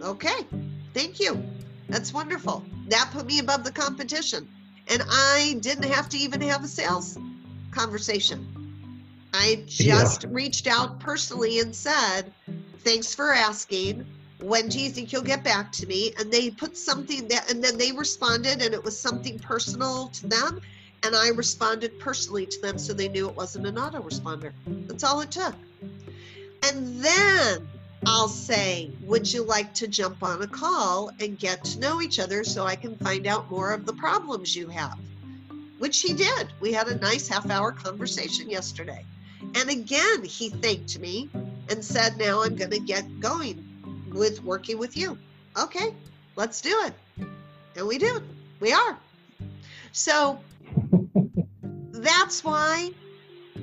okay 0.03 0.47
thank 0.95 1.21
you 1.21 1.43
that's 1.89 2.13
wonderful 2.13 2.69
that 2.89 3.11
put 3.13 3.27
me 3.27 3.39
above 3.39 3.65
the 3.65 3.73
competition 3.73 4.49
and 4.89 5.03
I 5.09 5.57
didn't 5.61 5.91
have 5.91 6.09
to 6.11 6.17
even 6.19 6.41
have 6.43 6.65
a 6.65 6.69
sales 6.69 7.19
conversation. 7.71 8.53
I 9.35 9.65
Yeah. 9.79 9.97
just 9.97 10.25
reached 10.25 10.67
out 10.67 11.01
personally 11.01 11.61
and 11.61 11.75
said, 11.75 12.33
Thanks 12.81 13.15
for 13.15 13.33
asking. 13.33 14.07
When 14.47 14.69
do 14.69 14.79
you 14.79 14.91
think 14.91 15.13
you'll 15.13 15.23
get 15.23 15.43
back 15.43 15.73
to 15.73 15.87
me? 15.87 16.13
And 16.21 16.31
they 16.31 16.51
put 16.51 16.77
something 16.77 17.27
that, 17.27 17.51
and 17.51 17.65
then 17.65 17.77
they 17.77 17.91
responded, 17.91 18.63
and 18.63 18.73
it 18.73 18.85
was 18.85 18.97
something 18.97 19.41
personal 19.41 20.07
to 20.11 20.29
them. 20.29 20.61
And 21.03 21.17
I 21.17 21.31
responded 21.31 21.99
personally 21.99 22.47
to 22.47 22.61
them 22.61 22.79
so 22.79 22.93
they 22.93 23.09
knew 23.09 23.29
it 23.29 23.35
wasn't 23.35 23.67
an 23.67 23.75
autoresponder. 23.75 24.53
That's 24.87 25.03
all 25.03 25.21
it 25.21 25.33
took. 25.33 25.57
And 26.63 27.01
then 27.03 27.67
I'll 28.07 28.29
say, 28.29 28.93
Would 29.03 29.33
you 29.33 29.43
like 29.43 29.75
to 29.75 29.89
jump 29.89 30.23
on 30.23 30.41
a 30.41 30.47
call 30.47 31.11
and 31.19 31.37
get 31.37 31.65
to 31.65 31.81
know 31.81 32.01
each 32.01 32.21
other 32.21 32.45
so 32.45 32.67
I 32.67 32.77
can 32.77 32.95
find 32.99 33.27
out 33.27 33.51
more 33.51 33.73
of 33.73 33.85
the 33.85 33.95
problems 33.95 34.55
you 34.55 34.69
have? 34.69 34.97
Which 35.81 36.03
he 36.03 36.13
did. 36.13 36.53
We 36.61 36.73
had 36.73 36.87
a 36.87 36.95
nice 37.01 37.27
half 37.27 37.51
hour 37.51 37.73
conversation 37.73 38.49
yesterday. 38.49 39.05
And 39.57 39.71
again, 39.71 40.23
he 40.23 40.51
thanked 40.51 41.01
me 41.01 41.31
and 41.69 41.85
said, 41.85 42.17
Now 42.17 42.45
I'm 42.45 42.55
going 42.55 42.71
to 42.71 42.79
get 42.79 43.19
going 43.19 43.66
with 44.17 44.43
working 44.45 44.79
with 44.79 44.97
you. 44.97 45.19
Okay, 45.59 45.95
let's 46.37 46.61
do 46.61 46.75
it. 46.87 47.27
And 47.77 47.87
we 47.87 47.99
do. 47.99 48.23
We 48.61 48.73
are. 48.73 48.99
So 49.93 50.41
that's 51.93 52.45
why 52.45 52.91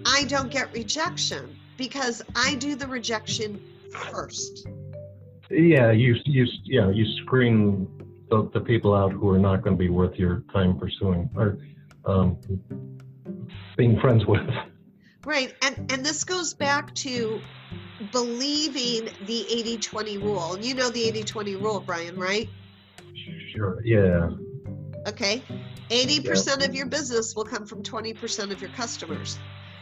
I 0.06 0.24
don't 0.26 0.52
get 0.52 0.72
rejection 0.74 1.56
because 1.78 2.22
I 2.36 2.56
do 2.56 2.76
the 2.76 2.88
rejection 2.88 3.60
first. 4.12 4.68
Yeah, 5.50 5.92
you 5.92 6.16
you 6.26 6.48
yeah 6.64 6.90
you 6.90 7.06
screen 7.24 7.88
the, 8.30 8.50
the 8.54 8.62
people 8.62 8.96
out 8.96 9.12
who 9.12 9.30
are 9.30 9.40
not 9.40 9.64
going 9.64 9.76
to 9.76 9.80
be 9.80 9.90
worth 9.90 10.16
your 10.16 10.44
time 10.52 10.78
pursuing 10.78 11.30
or 11.36 11.58
um, 12.06 12.38
being 13.78 14.00
friends 14.00 14.26
with. 14.26 14.48
Right. 15.26 15.56
And 15.62 15.92
and 15.92 16.06
this 16.06 16.24
goes 16.24 16.54
back 16.54 16.94
to 16.96 17.42
believing 18.12 19.06
the 19.22 19.46
80-20 19.80 20.22
rule. 20.22 20.58
You 20.60 20.74
know 20.76 20.90
the 20.90 21.12
80-20 21.12 21.62
rule, 21.62 21.80
Brian, 21.80 22.16
right? 22.16 22.50
Sure. 23.54 23.82
Yeah. 23.86 24.32
Okay. 25.08 25.44
80% 25.90 26.68
of 26.68 26.74
your 26.74 26.88
business 26.88 27.36
will 27.36 27.46
come 27.46 27.66
from 27.66 27.84
20% 27.84 28.52
of 28.52 28.60
your 28.60 28.72
customers. 28.72 29.38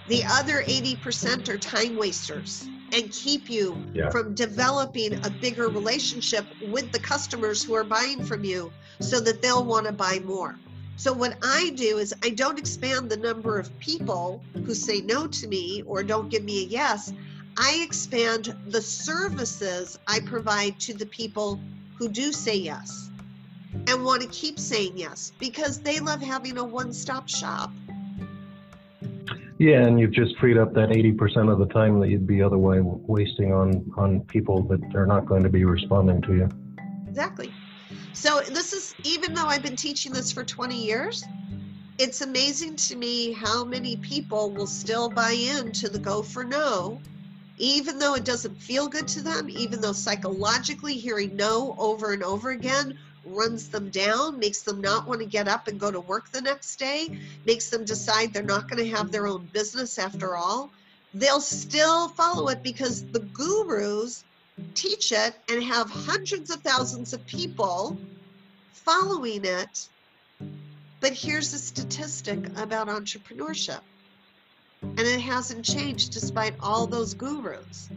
The 0.08 0.24
other 0.26 0.62
80% 0.64 1.48
are 1.48 1.58
time 1.58 1.96
wasters 1.96 2.68
and 2.92 3.10
keep 3.12 3.50
you 3.50 3.82
Yeah. 3.94 4.10
from 4.10 4.36
developing 4.36 5.14
a 5.26 5.30
bigger 5.30 5.70
relationship 5.70 6.46
with 6.62 6.92
the 6.92 7.00
customers 7.00 7.64
who 7.64 7.74
are 7.76 7.86
buying 7.86 8.24
from 8.26 8.44
you 8.44 8.72
so 9.00 9.20
that 9.22 9.42
they'll 9.42 9.64
want 9.64 9.86
to 9.86 9.94
buy 9.94 10.20
more. 10.20 10.60
So, 11.02 11.12
what 11.12 11.36
I 11.42 11.72
do 11.72 11.98
is 11.98 12.14
I 12.22 12.30
don't 12.30 12.60
expand 12.60 13.10
the 13.10 13.18
number 13.18 13.58
of 13.58 13.76
people 13.80 14.44
who 14.54 14.76
say 14.76 15.02
no 15.02 15.26
to 15.26 15.48
me 15.48 15.82
or 15.88 16.04
don't 16.04 16.30
give 16.30 16.44
me 16.44 16.64
a 16.64 16.68
yes. 16.68 17.12
I 17.58 17.82
expand 17.84 18.56
the 18.68 18.84
services 18.84 19.98
I 20.06 20.20
provide 20.20 20.80
to 20.82 20.94
the 20.94 21.08
people 21.08 21.60
who 21.98 22.08
do 22.08 22.32
say 22.32 22.56
yes 22.56 23.10
and 23.88 24.06
want 24.06 24.22
to 24.22 24.28
keep 24.28 24.60
saying 24.60 24.96
yes 24.96 25.32
because 25.40 25.80
they 25.80 26.00
love 26.00 26.22
having 26.22 26.60
a 26.60 26.64
one 26.64 26.94
stop 26.94 27.28
shop. 27.28 27.72
Yeah, 29.58 29.82
and 29.88 30.00
you've 30.00 30.14
just 30.14 30.38
freed 30.38 30.60
up 30.60 30.72
that 30.76 30.90
80% 30.90 31.52
of 31.52 31.58
the 31.58 31.74
time 31.74 32.00
that 32.02 32.10
you'd 32.10 32.28
be 32.28 32.44
otherwise 32.44 32.82
wasting 32.84 33.52
on 33.52 33.92
on 33.98 34.20
people 34.26 34.62
that 34.68 34.96
are 34.96 35.08
not 35.08 35.26
going 35.26 35.42
to 35.42 35.50
be 35.50 35.66
responding 35.66 36.22
to 36.22 36.36
you. 36.36 36.50
Exactly. 37.08 37.52
So 38.22 38.40
this 38.40 38.72
is 38.72 38.94
even 39.04 39.34
though 39.34 39.48
I've 39.48 39.64
been 39.64 39.76
teaching 39.76 40.14
this 40.14 40.32
for 40.32 40.44
20 40.44 40.76
years, 40.80 41.24
it's 41.98 42.22
amazing 42.22 42.76
to 42.76 42.96
me 42.96 43.32
how 43.32 43.66
many 43.66 43.98
people 43.98 44.52
will 44.52 44.68
still 44.68 45.10
buy 45.10 45.32
into 45.32 45.90
the 45.90 45.98
go 45.98 46.22
for 46.22 46.44
no, 46.44 47.02
even 47.58 47.98
though 47.98 48.14
it 48.14 48.24
doesn't 48.24 48.62
feel 48.62 48.88
good 48.88 49.08
to 49.08 49.22
them, 49.22 49.50
even 49.50 49.82
though 49.82 49.92
psychologically 49.92 50.94
hearing 50.94 51.36
no 51.36 51.76
over 51.80 52.14
and 52.14 52.22
over 52.22 52.52
again 52.52 52.96
runs 53.26 53.70
them 53.70 53.90
down, 53.90 54.38
makes 54.38 54.62
them 54.62 54.82
not 54.82 55.08
want 55.08 55.20
to 55.22 55.26
get 55.26 55.48
up 55.48 55.68
and 55.68 55.80
go 55.80 55.90
to 55.90 56.02
work 56.02 56.30
the 56.30 56.42
next 56.42 56.76
day, 56.76 57.20
makes 57.48 57.72
them 57.72 57.84
decide 57.84 58.32
they're 58.32 58.44
not 58.44 58.70
going 58.70 58.84
to 58.84 58.96
have 58.96 59.12
their 59.12 59.26
own 59.26 59.48
business 59.48 59.98
after 59.98 60.36
all, 60.36 60.72
they'll 61.16 61.42
still 61.42 62.10
follow 62.10 62.50
it 62.50 62.62
because 62.62 63.04
the 63.04 63.22
gurus 63.34 64.24
teach 64.74 65.12
it 65.12 65.36
and 65.50 65.63
have 65.63 65.89
hundreds 65.89 66.50
of 66.50 66.62
thousands 66.62 67.13
of 67.13 67.26
people 67.26 67.97
following 68.71 69.45
it. 69.45 69.88
But 71.00 71.13
here's 71.13 71.54
a 71.54 71.60
statistic 71.60 72.58
about 72.58 72.88
entrepreneurship. 72.88 73.82
And 74.82 75.00
it 75.00 75.21
hasn't 75.21 75.65
changed 75.65 76.13
despite 76.13 76.56
all 76.60 76.88
those 76.88 77.13
gurus. 77.13 77.89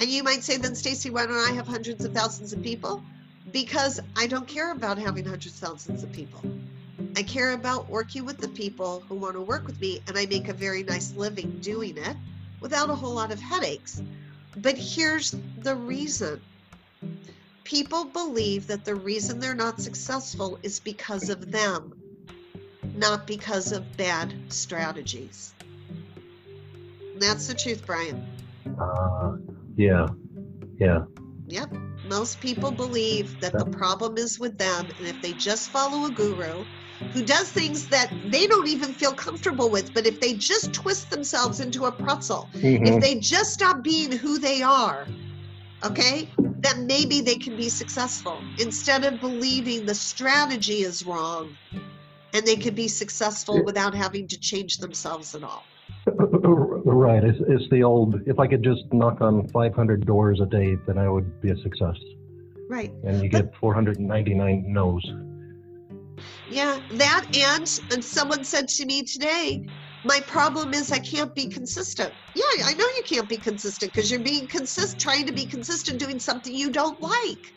And 0.00 0.08
you 0.08 0.22
might 0.22 0.42
say, 0.42 0.56
then, 0.56 0.74
Stacy, 0.74 1.10
why 1.10 1.26
don't 1.26 1.50
I 1.50 1.52
have 1.52 1.66
hundreds 1.66 2.04
of 2.04 2.12
thousands 2.12 2.52
of 2.52 2.62
people? 2.62 3.02
Because 3.52 4.00
I 4.16 4.26
don't 4.26 4.48
care 4.48 4.72
about 4.72 4.98
having 4.98 5.24
hundreds 5.24 5.62
of 5.62 5.68
thousands 5.68 6.02
of 6.02 6.12
people. 6.12 6.42
I 7.16 7.22
care 7.22 7.52
about 7.52 7.88
working 7.88 8.24
with 8.24 8.38
the 8.38 8.48
people 8.48 9.04
who 9.08 9.14
want 9.14 9.34
to 9.34 9.40
work 9.40 9.66
with 9.66 9.80
me, 9.80 10.02
and 10.08 10.18
I 10.18 10.26
make 10.26 10.48
a 10.48 10.52
very 10.52 10.82
nice 10.82 11.12
living 11.14 11.58
doing 11.60 11.96
it 11.96 12.16
without 12.60 12.90
a 12.90 12.94
whole 12.94 13.14
lot 13.14 13.30
of 13.30 13.38
headaches. 13.38 14.02
But 14.56 14.76
here's 14.76 15.34
the 15.58 15.74
reason 15.74 16.40
people 17.64 18.04
believe 18.04 18.66
that 18.66 18.84
the 18.84 18.94
reason 18.94 19.40
they're 19.40 19.54
not 19.54 19.80
successful 19.80 20.58
is 20.62 20.80
because 20.80 21.28
of 21.28 21.50
them, 21.50 21.94
not 22.94 23.26
because 23.26 23.72
of 23.72 23.96
bad 23.96 24.52
strategies. 24.52 25.54
And 25.60 27.20
that's 27.20 27.48
the 27.48 27.54
truth, 27.54 27.84
Brian. 27.86 28.24
Uh, 28.80 29.36
yeah, 29.76 30.08
yeah. 30.78 31.04
Yep. 31.48 31.74
Most 32.04 32.40
people 32.40 32.70
believe 32.70 33.40
that 33.40 33.52
the 33.52 33.66
problem 33.66 34.18
is 34.18 34.38
with 34.38 34.58
them, 34.58 34.90
and 34.98 35.06
if 35.06 35.20
they 35.22 35.32
just 35.32 35.70
follow 35.70 36.06
a 36.06 36.10
guru 36.10 36.64
who 37.14 37.24
does 37.24 37.48
things 37.48 37.86
that 37.86 38.12
they 38.26 38.48
don't 38.48 38.66
even 38.66 38.92
feel 38.92 39.12
comfortable 39.12 39.70
with, 39.70 39.94
but 39.94 40.04
if 40.04 40.20
they 40.20 40.34
just 40.34 40.72
twist 40.72 41.10
themselves 41.10 41.60
into 41.60 41.84
a 41.84 41.92
pretzel, 41.92 42.48
mm-hmm. 42.54 42.84
if 42.84 43.00
they 43.00 43.14
just 43.14 43.54
stop 43.54 43.84
being 43.84 44.10
who 44.10 44.36
they 44.36 44.62
are, 44.62 45.06
okay, 45.84 46.28
then 46.38 46.88
maybe 46.88 47.20
they 47.20 47.36
can 47.36 47.56
be 47.56 47.68
successful 47.68 48.42
instead 48.58 49.04
of 49.04 49.20
believing 49.20 49.86
the 49.86 49.94
strategy 49.94 50.80
is 50.80 51.06
wrong 51.06 51.56
and 52.32 52.44
they 52.44 52.56
can 52.56 52.74
be 52.74 52.88
successful 52.88 53.62
without 53.62 53.94
having 53.94 54.26
to 54.26 54.38
change 54.40 54.78
themselves 54.78 55.36
at 55.36 55.44
all. 55.44 55.62
Right. 56.06 57.22
It's, 57.22 57.38
it's 57.46 57.70
the 57.70 57.84
old, 57.84 58.26
if 58.26 58.40
I 58.40 58.48
could 58.48 58.64
just 58.64 58.92
knock 58.92 59.20
on 59.20 59.46
500 59.48 60.04
doors 60.04 60.40
a 60.40 60.46
day, 60.46 60.76
then 60.86 60.98
I 60.98 61.08
would 61.08 61.40
be 61.40 61.50
a 61.50 61.56
success. 61.58 61.96
Right. 62.68 62.92
And 63.04 63.22
you 63.22 63.28
get 63.28 63.54
499 63.56 64.64
no's. 64.66 65.04
Yeah, 66.48 66.78
that 66.90 67.36
and 67.36 67.66
and 67.92 68.04
someone 68.04 68.44
said 68.44 68.68
to 68.68 68.86
me 68.86 69.02
today, 69.02 69.66
my 70.04 70.20
problem 70.20 70.74
is 70.74 70.92
I 70.92 70.98
can't 70.98 71.34
be 71.34 71.46
consistent. 71.48 72.12
Yeah, 72.34 72.64
I 72.64 72.74
know 72.74 72.86
you 72.96 73.02
can't 73.06 73.28
be 73.28 73.38
consistent 73.38 73.92
because 73.92 74.10
you're 74.10 74.20
being 74.20 74.46
consistent, 74.46 75.00
trying 75.00 75.26
to 75.26 75.32
be 75.32 75.46
consistent 75.46 75.98
doing 75.98 76.18
something 76.18 76.54
you 76.54 76.70
don't 76.70 77.00
like 77.00 77.54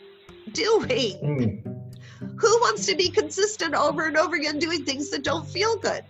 doing. 0.52 1.18
Mm. 1.22 2.40
Who 2.40 2.60
wants 2.60 2.86
to 2.86 2.96
be 2.96 3.10
consistent 3.10 3.74
over 3.74 4.06
and 4.06 4.16
over 4.16 4.36
again 4.36 4.58
doing 4.58 4.84
things 4.84 5.10
that 5.10 5.24
don't 5.24 5.48
feel 5.50 5.76
good? 5.78 6.02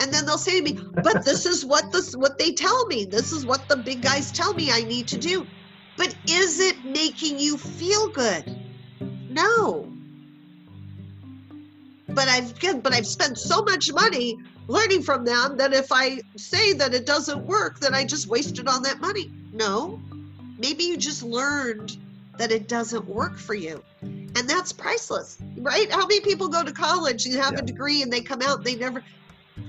And 0.00 0.12
then 0.12 0.26
they'll 0.26 0.36
say 0.36 0.60
to 0.60 0.62
me, 0.62 0.78
"But 1.02 1.24
this 1.24 1.46
is 1.46 1.64
what 1.64 1.92
this 1.92 2.14
what 2.16 2.38
they 2.38 2.52
tell 2.52 2.86
me. 2.86 3.04
This 3.04 3.32
is 3.32 3.46
what 3.46 3.68
the 3.68 3.76
big 3.76 4.02
guys 4.02 4.32
tell 4.32 4.52
me 4.54 4.72
I 4.72 4.82
need 4.82 5.06
to 5.08 5.18
do." 5.18 5.46
But 5.96 6.16
is 6.28 6.58
it 6.58 6.84
making 6.84 7.38
you 7.38 7.56
feel 7.56 8.08
good? 8.08 8.44
No 9.30 9.93
but 12.08 12.28
I've 12.28 12.54
but 12.82 12.92
I've 12.92 13.06
spent 13.06 13.38
so 13.38 13.62
much 13.62 13.92
money 13.92 14.38
learning 14.66 15.02
from 15.02 15.24
them 15.24 15.56
that 15.56 15.72
if 15.72 15.92
I 15.92 16.20
say 16.36 16.72
that 16.74 16.94
it 16.94 17.06
doesn't 17.06 17.44
work, 17.46 17.80
then 17.80 17.94
I 17.94 18.04
just 18.04 18.26
wasted 18.26 18.68
all 18.68 18.80
that 18.82 19.00
money. 19.00 19.30
No, 19.52 20.00
maybe 20.58 20.84
you 20.84 20.96
just 20.96 21.22
learned 21.22 21.96
that 22.38 22.50
it 22.50 22.68
doesn't 22.68 23.06
work 23.06 23.38
for 23.38 23.54
you. 23.54 23.82
And 24.02 24.48
that's 24.48 24.72
priceless, 24.72 25.38
right? 25.58 25.90
How 25.90 26.06
many 26.06 26.20
people 26.20 26.48
go 26.48 26.64
to 26.64 26.72
college 26.72 27.26
and 27.26 27.34
have 27.36 27.52
yeah. 27.52 27.60
a 27.60 27.62
degree 27.62 28.02
and 28.02 28.12
they 28.12 28.20
come 28.20 28.42
out 28.42 28.58
and 28.58 28.66
they 28.66 28.74
never 28.74 29.02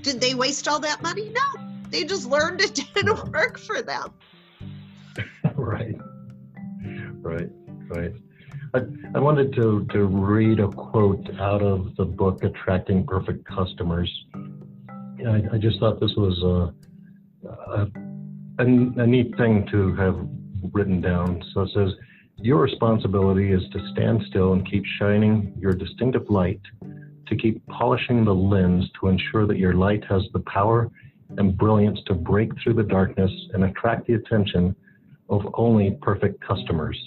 did 0.02 0.20
they 0.20 0.34
waste 0.34 0.66
all 0.66 0.80
that 0.80 1.02
money? 1.02 1.32
No. 1.32 1.62
They 1.90 2.04
just 2.04 2.26
learned 2.26 2.60
it 2.60 2.74
didn't 2.94 3.32
work 3.32 3.58
for 3.58 3.82
them. 3.82 4.12
right. 5.54 5.94
Right. 7.22 7.48
Right. 7.88 8.12
I, 8.76 8.80
I 9.14 9.20
wanted 9.20 9.54
to, 9.54 9.86
to 9.92 10.04
read 10.04 10.60
a 10.60 10.68
quote 10.68 11.26
out 11.40 11.62
of 11.62 11.96
the 11.96 12.04
book 12.04 12.44
Attracting 12.44 13.06
Perfect 13.06 13.46
Customers. 13.46 14.12
I, 15.26 15.42
I 15.54 15.58
just 15.58 15.80
thought 15.80 15.98
this 15.98 16.12
was 16.14 16.74
a, 17.46 17.48
a, 17.48 17.86
a, 18.58 19.06
neat 19.06 19.34
thing 19.38 19.66
to 19.70 19.94
have 19.94 20.18
written 20.74 21.00
down. 21.00 21.42
So 21.54 21.62
it 21.62 21.70
says, 21.74 21.92
Your 22.36 22.60
responsibility 22.60 23.52
is 23.52 23.62
to 23.72 23.78
stand 23.92 24.22
still 24.28 24.52
and 24.52 24.70
keep 24.70 24.84
shining 24.98 25.54
your 25.58 25.72
distinctive 25.72 26.28
light, 26.28 26.60
to 27.28 27.34
keep 27.36 27.66
polishing 27.68 28.26
the 28.26 28.34
lens 28.34 28.84
to 29.00 29.08
ensure 29.08 29.46
that 29.46 29.56
your 29.56 29.72
light 29.72 30.04
has 30.04 30.22
the 30.34 30.40
power 30.40 30.90
and 31.38 31.56
brilliance 31.56 31.98
to 32.08 32.14
break 32.14 32.50
through 32.62 32.74
the 32.74 32.82
darkness 32.82 33.30
and 33.54 33.64
attract 33.64 34.06
the 34.06 34.14
attention 34.14 34.76
of 35.30 35.40
only 35.54 35.96
perfect 36.02 36.46
customers. 36.46 36.98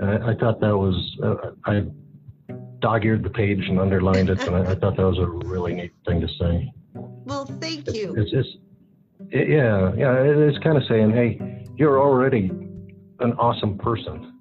I, 0.00 0.30
I 0.30 0.34
thought 0.34 0.60
that 0.60 0.76
was, 0.76 1.16
uh, 1.22 1.50
I 1.64 1.84
dog-eared 2.80 3.22
the 3.22 3.30
page 3.30 3.66
and 3.68 3.80
underlined 3.80 4.28
it, 4.28 4.40
and 4.46 4.56
I, 4.56 4.72
I, 4.72 4.74
thought 4.74 4.96
that 4.96 5.06
was 5.06 5.18
a 5.18 5.26
really 5.26 5.74
neat 5.74 5.92
thing 6.06 6.20
to 6.20 6.28
say. 6.38 6.72
Well, 6.94 7.46
thank 7.46 7.92
you. 7.92 8.14
It's, 8.16 8.30
it's, 8.32 8.48
it, 9.30 9.48
yeah, 9.48 9.92
yeah, 9.96 10.22
it's 10.22 10.58
kind 10.58 10.76
of 10.76 10.84
saying, 10.88 11.10
hey, 11.10 11.64
you're 11.76 12.00
already 12.00 12.50
an 13.20 13.32
awesome 13.38 13.78
person. 13.78 14.34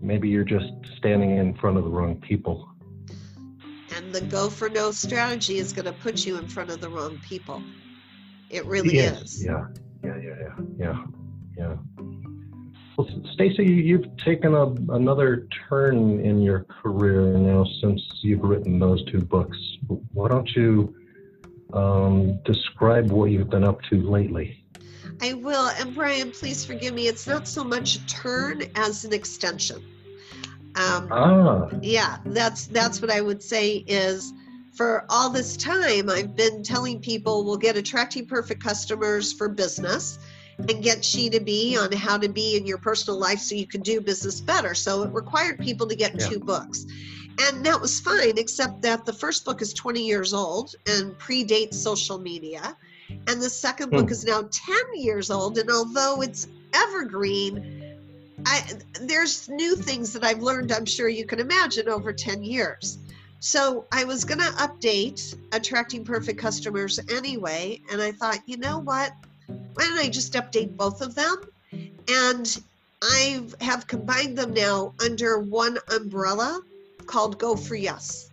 Maybe 0.00 0.28
you're 0.28 0.44
just 0.44 0.72
standing 0.96 1.36
in 1.36 1.54
front 1.54 1.76
of 1.76 1.84
the 1.84 1.90
wrong 1.90 2.16
people. 2.16 2.68
And 3.94 4.12
the 4.12 4.22
go 4.22 4.48
for 4.48 4.68
no 4.68 4.90
strategy 4.90 5.58
is 5.58 5.72
going 5.72 5.84
to 5.84 5.92
put 5.92 6.24
you 6.24 6.38
in 6.38 6.48
front 6.48 6.70
of 6.70 6.80
the 6.80 6.88
wrong 6.88 7.18
people. 7.18 7.62
It 8.48 8.64
really 8.66 8.94
yes. 8.94 9.22
is. 9.22 9.44
Yeah, 9.44 9.66
yeah, 10.02 10.16
yeah, 10.16 10.34
yeah, 10.40 10.64
yeah, 10.78 11.04
yeah. 11.56 11.76
Well, 12.96 13.08
Stacy, 13.32 13.64
you've 13.64 14.16
taken 14.18 14.54
a, 14.54 14.66
another 14.92 15.48
turn 15.68 16.20
in 16.20 16.42
your 16.42 16.64
career 16.64 17.38
now 17.38 17.64
since 17.80 18.02
you've 18.20 18.42
written 18.42 18.78
those 18.78 19.04
two 19.10 19.20
books. 19.20 19.56
Why 20.12 20.28
don't 20.28 20.48
you 20.54 20.94
um, 21.72 22.38
describe 22.44 23.10
what 23.10 23.30
you've 23.30 23.48
been 23.48 23.64
up 23.64 23.80
to 23.90 24.02
lately? 24.02 24.62
I 25.22 25.34
will. 25.34 25.68
And 25.78 25.94
Brian, 25.94 26.32
please 26.32 26.64
forgive 26.64 26.94
me. 26.94 27.06
It's 27.06 27.26
not 27.26 27.48
so 27.48 27.64
much 27.64 27.96
a 27.96 28.06
turn 28.06 28.62
as 28.74 29.04
an 29.04 29.12
extension. 29.12 29.82
Um, 30.74 31.08
ah. 31.10 31.68
Yeah, 31.80 32.18
that's 32.26 32.66
that's 32.66 33.00
what 33.02 33.10
I 33.10 33.20
would 33.20 33.42
say 33.42 33.84
is 33.86 34.32
for 34.72 35.04
all 35.10 35.28
this 35.28 35.56
time 35.56 36.08
I've 36.08 36.34
been 36.34 36.62
telling 36.62 36.98
people 36.98 37.44
we'll 37.44 37.58
get 37.58 37.76
attracting 37.76 38.26
perfect 38.26 38.62
customers 38.62 39.32
for 39.34 39.50
business 39.50 40.18
and 40.58 40.82
get 40.82 40.96
Chi 40.96 41.28
to 41.28 41.40
Be 41.40 41.76
on 41.76 41.92
how 41.92 42.18
to 42.18 42.28
be 42.28 42.56
in 42.56 42.66
your 42.66 42.78
personal 42.78 43.18
life 43.18 43.38
so 43.38 43.54
you 43.54 43.66
can 43.66 43.80
do 43.80 44.00
business 44.00 44.40
better. 44.40 44.74
So 44.74 45.02
it 45.02 45.12
required 45.12 45.58
people 45.58 45.86
to 45.88 45.94
get 45.94 46.18
yeah. 46.18 46.28
two 46.28 46.38
books. 46.38 46.86
And 47.40 47.64
that 47.64 47.80
was 47.80 47.98
fine, 48.00 48.36
except 48.36 48.82
that 48.82 49.04
the 49.04 49.12
first 49.12 49.44
book 49.44 49.62
is 49.62 49.72
20 49.72 50.06
years 50.06 50.34
old 50.34 50.74
and 50.86 51.18
predates 51.18 51.74
social 51.74 52.18
media. 52.18 52.76
And 53.26 53.40
the 53.40 53.50
second 53.50 53.90
book 53.90 54.06
hmm. 54.06 54.12
is 54.12 54.24
now 54.24 54.48
10 54.50 54.76
years 54.94 55.30
old. 55.30 55.58
And 55.58 55.70
although 55.70 56.22
it's 56.22 56.46
evergreen, 56.74 57.96
I, 58.44 58.62
there's 59.00 59.48
new 59.48 59.76
things 59.76 60.12
that 60.12 60.24
I've 60.24 60.42
learned, 60.42 60.72
I'm 60.72 60.86
sure 60.86 61.08
you 61.08 61.26
can 61.26 61.38
imagine, 61.38 61.88
over 61.88 62.12
10 62.12 62.42
years. 62.42 62.98
So 63.40 63.86
I 63.90 64.04
was 64.04 64.24
going 64.24 64.38
to 64.38 64.52
update 64.58 65.34
Attracting 65.52 66.04
Perfect 66.04 66.38
Customers 66.38 67.00
anyway. 67.10 67.80
And 67.90 68.00
I 68.00 68.12
thought, 68.12 68.38
you 68.46 68.56
know 68.56 68.78
what? 68.78 69.12
Why 69.74 69.84
don't 69.84 69.98
I 69.98 70.08
just 70.08 70.32
update 70.34 70.76
both 70.76 71.00
of 71.00 71.14
them? 71.14 71.36
And 72.08 72.62
I 73.02 73.42
have 73.60 73.86
combined 73.86 74.38
them 74.38 74.54
now 74.54 74.94
under 75.04 75.40
one 75.40 75.78
umbrella 75.94 76.60
called 77.06 77.38
Go 77.38 77.56
for 77.56 77.74
Yes. 77.74 78.30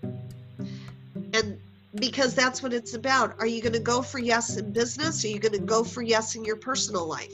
And 1.33 1.59
because 1.95 2.35
that's 2.35 2.61
what 2.61 2.73
it's 2.73 2.93
about. 2.93 3.35
Are 3.39 3.47
you 3.47 3.61
going 3.61 3.73
to 3.73 3.79
go 3.79 4.01
for 4.01 4.19
yes 4.19 4.57
in 4.57 4.71
business? 4.71 5.25
Are 5.25 5.27
you 5.27 5.39
going 5.39 5.53
to 5.53 5.59
go 5.59 5.83
for 5.83 6.01
yes 6.01 6.35
in 6.35 6.45
your 6.45 6.55
personal 6.55 7.07
life? 7.07 7.33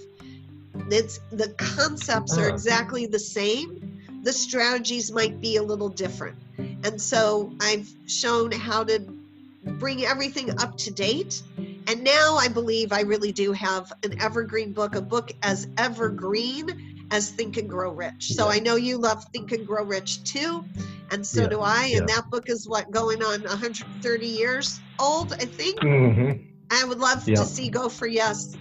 It's 0.89 1.19
the 1.31 1.49
concepts 1.57 2.37
are 2.37 2.49
ah. 2.49 2.53
exactly 2.53 3.05
the 3.05 3.19
same. 3.19 4.01
The 4.23 4.33
strategies 4.33 5.11
might 5.11 5.41
be 5.41 5.57
a 5.57 5.63
little 5.63 5.89
different. 5.89 6.37
And 6.57 7.01
so 7.01 7.51
I've 7.61 7.89
shown 8.07 8.51
how 8.51 8.83
to 8.85 8.99
bring 9.63 10.05
everything 10.05 10.59
up 10.61 10.77
to 10.79 10.91
date 10.91 11.41
and 11.87 12.03
now 12.03 12.35
I 12.35 12.47
believe 12.47 12.91
I 12.91 13.01
really 13.01 13.31
do 13.31 13.51
have 13.51 13.91
an 14.03 14.19
evergreen 14.21 14.73
book, 14.73 14.95
a 14.95 15.01
book 15.01 15.31
as 15.43 15.67
evergreen 15.77 17.07
as 17.11 17.29
Think 17.31 17.57
and 17.57 17.69
Grow 17.69 17.91
Rich. 17.91 18.33
So 18.33 18.47
I 18.47 18.59
know 18.59 18.75
you 18.75 18.97
love 18.97 19.25
Think 19.33 19.51
and 19.51 19.65
Grow 19.65 19.83
Rich 19.83 20.23
too, 20.23 20.65
and 21.11 21.25
so 21.25 21.43
Yeah, 21.43 21.47
do 21.49 21.59
I. 21.61 21.83
And 21.95 22.09
yeah. 22.09 22.15
that 22.15 22.29
book 22.31 22.49
is 22.49 22.67
what 22.67 22.89
going 22.91 23.23
on 23.23 23.43
130 23.43 24.25
years 24.27 24.79
old, 24.99 25.33
I 25.33 25.45
think. 25.45 25.79
Mm-hmm. 25.79 26.41
I 26.71 26.83
would 26.85 26.99
love 26.99 27.27
Yeah. 27.27 27.35
to 27.35 27.45
see 27.45 27.69
Go 27.69 27.89
for 27.89 28.07
Yes 28.07 28.55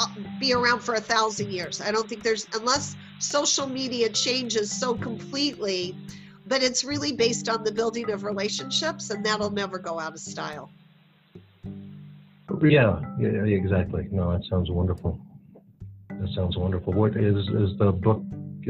uh, 0.00 0.06
be 0.40 0.52
around 0.52 0.80
for 0.80 0.94
a 0.94 1.00
thousand 1.00 1.52
years. 1.52 1.80
I 1.80 1.92
don't 1.92 2.08
think 2.08 2.22
there's 2.22 2.48
unless 2.54 2.96
social 3.18 3.68
media 3.68 4.08
changes 4.08 4.70
so 4.70 4.94
completely, 4.94 5.96
but 6.46 6.62
it's 6.62 6.84
really 6.84 7.12
based 7.12 7.48
on 7.48 7.62
the 7.62 7.72
building 7.72 8.10
of 8.10 8.24
relationships, 8.24 9.10
and 9.10 9.24
that'll 9.24 9.50
never 9.50 9.78
go 9.78 10.00
out 10.00 10.12
of 10.12 10.20
style. 10.20 10.70
Yeah, 12.62 13.00
yeah, 13.18 13.44
exactly. 13.44 14.08
No, 14.10 14.32
that 14.32 14.44
sounds 14.50 14.70
wonderful. 14.70 15.20
That 16.08 16.28
sounds 16.34 16.56
wonderful. 16.56 16.92
What 16.92 17.16
is 17.16 17.36
is 17.48 17.76
the 17.78 17.92
book? 17.92 18.22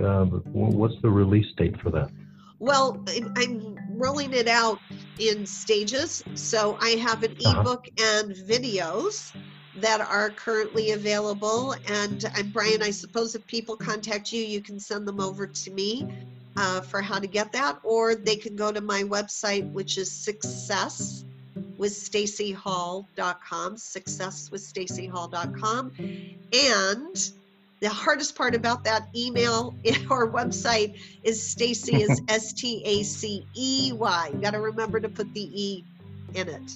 Uh, 0.02 0.24
what's 0.52 1.00
the 1.02 1.10
release 1.10 1.46
date 1.56 1.80
for 1.80 1.90
that? 1.90 2.10
Well, 2.58 3.04
I'm 3.36 3.76
rolling 3.90 4.32
it 4.32 4.48
out 4.48 4.80
in 5.18 5.46
stages. 5.46 6.22
So 6.34 6.78
I 6.80 6.90
have 6.90 7.22
an 7.22 7.36
Uh-huh. 7.44 7.60
ebook 7.60 7.84
and 8.00 8.32
videos 8.32 9.32
that 9.76 10.00
are 10.00 10.30
currently 10.30 10.92
available. 10.92 11.74
And, 11.88 12.24
I'm 12.34 12.50
Brian, 12.50 12.82
I 12.82 12.90
suppose 12.90 13.34
if 13.34 13.46
people 13.46 13.76
contact 13.76 14.32
you, 14.32 14.42
you 14.42 14.62
can 14.62 14.78
send 14.80 15.06
them 15.06 15.20
over 15.20 15.46
to 15.46 15.70
me 15.72 16.06
uh, 16.56 16.80
for 16.80 17.02
how 17.02 17.18
to 17.18 17.26
get 17.26 17.52
that, 17.52 17.78
or 17.84 18.14
they 18.14 18.36
can 18.36 18.56
go 18.56 18.72
to 18.72 18.80
my 18.80 19.02
website, 19.02 19.70
which 19.72 19.98
is 19.98 20.10
success 20.12 21.24
with 21.84 21.92
staceyhall.com 21.92 23.76
success 23.76 24.50
with 24.50 24.62
staceyhall.com 24.62 25.92
and 26.54 27.30
the 27.80 27.90
hardest 27.90 28.34
part 28.34 28.54
about 28.54 28.84
that 28.84 29.06
email 29.14 29.74
or 30.10 30.32
website 30.32 30.96
is 31.24 31.46
Stacy 31.46 32.00
is 32.00 32.22
S 32.28 32.54
T 32.54 32.82
A 32.86 33.02
C 33.02 33.46
E 33.54 33.92
Y. 33.92 34.30
You 34.32 34.40
got 34.40 34.52
to 34.52 34.60
remember 34.60 34.98
to 34.98 35.10
put 35.10 35.30
the 35.34 35.42
E 35.52 35.84
in 36.32 36.48
it. 36.48 36.70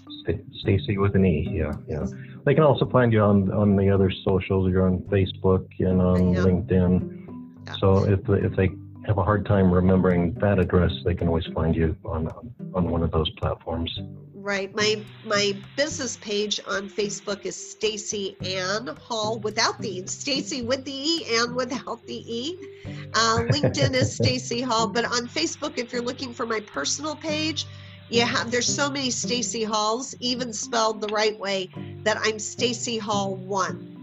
Stacy 0.61 0.99
with 0.99 1.15
an 1.15 1.25
E. 1.25 1.49
Yeah, 1.51 1.73
yeah. 1.89 2.05
They 2.45 2.53
can 2.53 2.65
also 2.65 2.85
find 2.85 3.11
you 3.11 3.23
on 3.23 3.51
on 3.51 3.77
the 3.77 3.89
other 3.89 4.13
socials. 4.27 4.71
You're 4.71 4.87
on 4.87 4.99
Facebook 5.05 5.67
and 5.79 6.03
on 6.03 6.35
Yeah. 6.35 6.41
LinkedIn. 6.41 7.65
Yeah. 7.67 7.73
So 7.81 8.05
if 8.05 8.29
if 8.29 8.55
they 8.57 8.69
have 9.07 9.17
a 9.17 9.25
hard 9.25 9.47
time 9.47 9.73
remembering 9.73 10.35
that 10.35 10.59
address, 10.59 10.93
they 11.07 11.15
can 11.15 11.29
always 11.29 11.47
find 11.55 11.75
you 11.75 11.97
on 12.05 12.29
on 12.75 12.91
one 12.91 13.03
of 13.03 13.11
those 13.11 13.31
platforms. 13.39 13.99
Right. 14.49 14.75
My 14.75 15.05
my 15.25 15.53
business 15.77 16.17
page 16.17 16.59
on 16.67 16.89
Facebook 16.89 17.45
is 17.45 17.55
Stacy 17.73 18.35
Ann 18.57 18.97
Hall 18.97 19.41
without 19.41 19.79
the 19.83 19.91
E. 19.99 20.07
Stacy 20.07 20.63
with 20.63 20.87
the 20.87 20.91
E 21.13 21.37
and 21.37 21.55
without 21.55 22.07
the 22.07 22.17
E. 22.17 22.59
Uh, 23.15 23.41
LinkedIn 23.53 23.93
is 23.93 24.17
Stacy 24.17 24.63
Hall, 24.63 24.89
but 24.89 25.05
on 25.05 25.29
Facebook, 25.29 25.79
if 25.79 25.93
you're 25.93 26.01
looking 26.01 26.33
for 26.33 26.47
my 26.47 26.61
personal 26.61 27.15
page, 27.17 27.67
you 28.09 28.23
have 28.25 28.51
there's 28.51 28.75
so 28.75 28.91
many 28.91 29.11
Stacy 29.11 29.65
Halls, 29.65 30.15
even 30.21 30.55
spelled 30.55 31.03
the 31.03 31.09
right 31.09 31.39
way, 31.39 31.69
that 32.05 32.17
I'm 32.25 32.39
Stacy 32.39 32.97
Hall 32.97 33.37
one. 33.37 33.99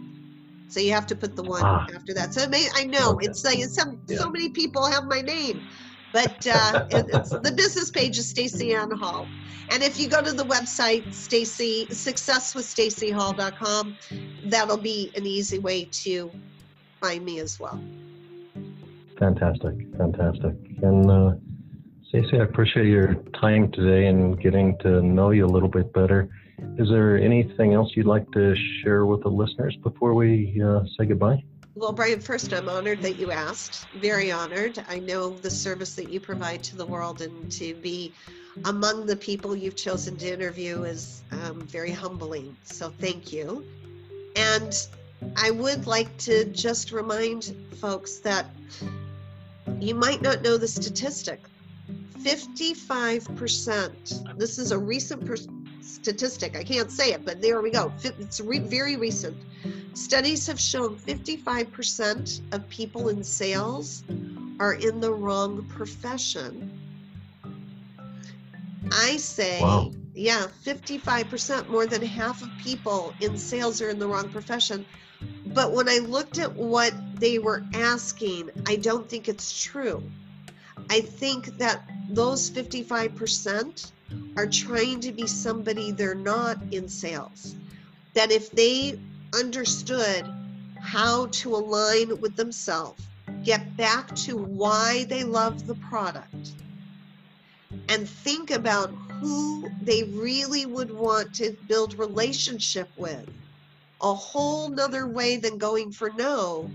So 0.69 0.79
you 0.79 0.91
have 0.91 1.07
to 1.07 1.15
put 1.15 1.35
the 1.35 1.43
one 1.43 1.63
Ah. 1.63 1.85
after 1.95 2.13
that. 2.13 2.33
So 2.35 2.41
it 2.41 2.51
may, 2.51 2.67
I 2.75 2.83
know 2.85 3.13
Okay. 3.13 3.27
it's 3.27 3.43
like 3.43 3.63
some 3.63 3.99
Yeah. 4.07 4.17
so 4.17 4.29
many 4.29 4.49
people 4.49 4.85
have 4.85 5.05
my 5.05 5.21
name, 5.21 5.69
but 6.15 6.47
uh, 6.47 6.87
it, 6.91 7.05
it's 7.13 7.31
the 7.31 7.51
business 7.51 7.91
page 7.91 8.17
is 8.17 8.29
Stacy 8.29 8.73
Ann 8.73 8.91
Hall. 8.91 9.27
And 9.69 9.83
if 9.83 9.99
you 9.99 10.07
go 10.07 10.21
to 10.21 10.31
the 10.31 10.45
website, 10.45 11.13
Stacy, 11.13 11.87
successwithstaceyhall.com, 11.87 13.97
that'll 14.45 14.77
be 14.77 15.11
an 15.17 15.25
easy 15.25 15.59
way 15.59 15.83
to 16.05 16.31
find 17.01 17.25
me 17.25 17.41
as 17.41 17.59
well. 17.59 17.83
Fantastic, 19.19 19.75
fantastic. 19.97 20.55
And 20.83 21.11
uh, 21.11 21.33
Stacey, 22.07 22.39
I 22.39 22.43
appreciate 22.43 22.87
your 22.87 23.15
time 23.41 23.69
today 23.73 24.07
and 24.07 24.41
getting 24.41 24.77
to 24.83 25.01
know 25.01 25.31
you 25.31 25.45
a 25.45 25.51
little 25.51 25.67
bit 25.67 25.91
better. 25.91 26.29
Is 26.77 26.87
there 26.87 27.17
anything 27.17 27.73
else 27.73 27.91
you'd 27.93 28.05
like 28.05 28.31
to 28.31 28.55
share 28.81 29.05
with 29.05 29.23
the 29.23 29.29
listeners 29.29 29.75
before 29.83 30.13
we 30.13 30.63
uh, 30.65 30.83
say 30.97 31.07
goodbye? 31.07 31.43
Well, 31.77 31.91
Brian, 31.91 32.21
first, 32.21 32.53
I'm 32.53 32.69
honored 32.69 33.01
that 33.01 33.17
you 33.17 33.31
asked. 33.31 33.85
Very 33.95 34.31
honored. 34.31 34.81
I 34.87 34.99
know 34.99 35.31
the 35.31 35.51
service 35.51 35.93
that 35.95 36.09
you 36.09 36.21
provide 36.21 36.63
to 36.63 36.77
the 36.77 36.85
world, 36.85 37.21
and 37.21 37.51
to 37.51 37.73
be 37.75 38.13
among 38.63 39.05
the 39.05 39.17
people 39.17 39.57
you've 39.57 39.75
chosen 39.75 40.15
to 40.17 40.33
interview 40.33 40.83
is 40.83 41.21
um, 41.31 41.59
very 41.67 41.91
humbling. 41.91 42.55
So, 42.63 42.89
thank 42.89 43.33
you. 43.33 43.65
And 44.37 44.73
I 45.35 45.51
would 45.51 45.85
like 45.85 46.15
to 46.19 46.45
just 46.45 46.93
remind 46.93 47.53
folks 47.81 48.19
that 48.19 48.45
you 49.81 49.95
might 49.95 50.21
not 50.21 50.43
know 50.43 50.55
the 50.55 50.69
statistic 50.69 51.41
55%, 52.25 54.37
this 54.37 54.57
is 54.57 54.71
a 54.71 54.77
recent 54.77 55.25
per- 55.25 55.35
statistic, 55.85 56.55
I 56.57 56.63
can't 56.63 56.91
say 56.91 57.13
it, 57.13 57.25
but 57.25 57.41
there 57.41 57.61
we 57.61 57.71
go. 57.71 57.91
It's 58.03 58.39
re- 58.41 58.59
very 58.59 58.95
recent. 58.95 59.37
Studies 59.93 60.47
have 60.47 60.59
shown 60.59 60.97
55% 60.97 62.41
of 62.53 62.67
people 62.69 63.09
in 63.09 63.23
sales 63.23 64.03
are 64.59 64.73
in 64.73 64.99
the 64.99 65.13
wrong 65.13 65.63
profession. 65.65 66.71
I 68.91 69.17
say, 69.17 69.61
Wow. 69.61 69.91
yeah, 70.13 70.47
55%, 70.65 71.69
more 71.69 71.85
than 71.85 72.01
half 72.01 72.41
of 72.41 72.49
people 72.61 73.13
in 73.21 73.37
sales 73.37 73.81
are 73.81 73.89
in 73.89 73.99
the 73.99 74.07
wrong 74.07 74.29
profession. 74.29 74.85
But 75.47 75.71
when 75.71 75.87
I 75.89 75.97
looked 75.99 76.39
at 76.39 76.53
what 76.53 76.93
they 77.19 77.39
were 77.39 77.63
asking, 77.73 78.49
I 78.67 78.75
don't 78.75 79.09
think 79.09 79.27
it's 79.27 79.63
true. 79.63 80.03
I 80.89 81.01
think 81.01 81.57
that 81.57 81.89
those 82.09 82.49
55% 82.49 83.91
are 84.37 84.47
trying 84.47 84.99
to 85.01 85.11
be 85.11 85.27
somebody 85.27 85.91
they're 85.91 86.15
not 86.15 86.57
in 86.71 86.87
sales. 86.87 87.55
That 88.13 88.31
if 88.31 88.51
they 88.51 88.99
understood 89.33 90.25
how 90.79 91.27
to 91.27 91.55
align 91.55 92.19
with 92.21 92.35
themselves, 92.35 93.01
get 93.43 93.75
back 93.77 94.13
to 94.15 94.37
why 94.37 95.05
they 95.09 95.23
love 95.23 95.67
the 95.67 95.75
product, 95.75 96.53
and 97.89 98.07
think 98.07 98.51
about 98.51 98.93
who 99.19 99.69
they 99.81 100.03
really 100.03 100.65
would 100.65 100.91
want 100.91 101.33
to 101.35 101.55
build 101.67 101.97
relationship 101.97 102.89
with, 102.97 103.29
a 104.01 104.13
whole 104.13 104.69
nother 104.69 105.07
way 105.07 105.37
than 105.37 105.57
going 105.57 105.91
for 105.91 106.11
no, 106.11 106.69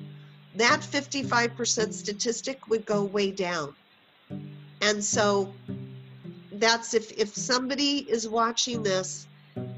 that 0.57 0.81
55% 0.81 1.93
statistic 1.93 2.69
would 2.69 2.85
go 2.85 3.05
way 3.05 3.31
down. 3.31 3.75
And 4.83 5.03
so 5.03 5.53
that's 6.61 6.95
if 6.95 7.11
if 7.13 7.35
somebody 7.35 8.07
is 8.09 8.29
watching 8.29 8.79
hmm. 8.79 8.85
this 8.85 9.27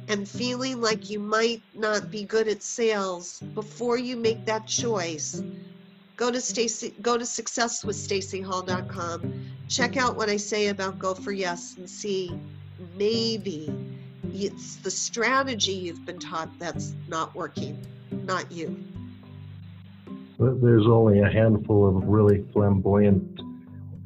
and 0.09 0.29
feeling 0.29 0.81
like 0.81 1.09
you 1.09 1.19
might 1.19 1.63
not 1.75 2.11
be 2.11 2.25
good 2.25 2.49
at 2.49 2.63
sales 2.63 3.41
before 3.55 3.97
you 3.97 4.17
make 4.17 4.45
that 4.45 4.67
choice 4.67 5.43
go 6.17 6.31
to 6.31 6.41
stacy 6.41 6.95
go 7.01 7.17
to 7.17 7.25
successwithstaceyhall.com 7.25 9.33
check 9.69 9.97
out 9.97 10.17
what 10.17 10.29
i 10.29 10.37
say 10.37 10.69
about 10.69 10.99
go 10.99 11.15
for 11.15 11.33
yes 11.33 11.77
and 11.79 11.89
see 11.89 12.39
maybe 12.97 13.73
it's 14.35 14.77
the 14.77 14.91
strategy 14.91 15.73
you've 15.73 16.05
been 16.05 16.19
taught 16.19 16.51
that's 16.59 16.95
not 17.09 17.35
working 17.35 17.83
not 18.25 18.51
you. 18.51 18.77
There's 20.39 20.87
only 20.87 21.21
a 21.21 21.31
handful 21.31 21.89
of 21.89 22.05
really 22.05 22.45
flamboyant, 22.53 23.41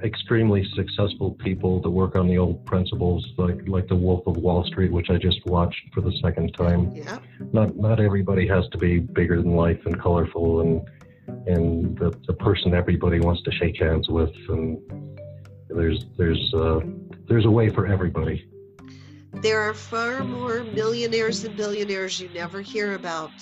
extremely 0.05 0.65
successful 0.75 1.33
people 1.33 1.81
that 1.81 1.91
work 1.91 2.17
on 2.17 2.29
the 2.29 2.39
old 2.39 2.65
principles, 2.67 3.27
like 3.39 3.67
like 3.67 3.89
the 3.89 3.97
Wolf 3.97 4.27
of 4.27 4.37
Wall 4.37 4.65
Street, 4.65 4.93
which 4.93 5.11
I 5.11 5.17
just 5.17 5.45
watched 5.47 5.81
for 5.95 6.01
the 6.01 6.13
second 6.23 6.53
time. 6.55 6.95
yeah 6.95 7.19
Not 7.53 7.77
not 7.77 8.01
everybody 8.01 8.47
has 8.49 8.69
to 8.73 8.79
be 8.79 8.99
bigger 8.99 9.41
than 9.43 9.53
life 9.53 9.81
and 9.87 9.99
colorful 10.01 10.61
and 10.61 10.89
and 11.49 11.97
the, 11.99 12.17
the 12.27 12.35
person 12.35 12.75
everybody 12.75 13.21
wants 13.21 13.43
to 13.43 13.51
shake 13.53 13.81
hands 13.81 14.09
with. 14.09 14.31
And 14.49 14.79
there's 15.69 16.05
there's 16.19 16.55
uh, 16.55 16.81
there's 17.29 17.47
a 17.47 17.51
way 17.51 17.71
for 17.71 17.87
everybody. 17.87 18.49
There 19.33 19.61
are 19.61 19.75
far 19.75 20.25
more 20.25 20.65
millionaires 20.65 21.45
and 21.45 21.57
billionaires 21.57 22.21
you 22.21 22.29
never 22.31 22.63
hear 22.63 22.95
about 22.95 23.33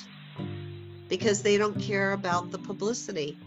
because 1.09 1.43
they 1.43 1.57
don't 1.57 1.79
care 1.81 2.12
about 2.12 2.51
the 2.51 2.59
publicity. 2.59 3.38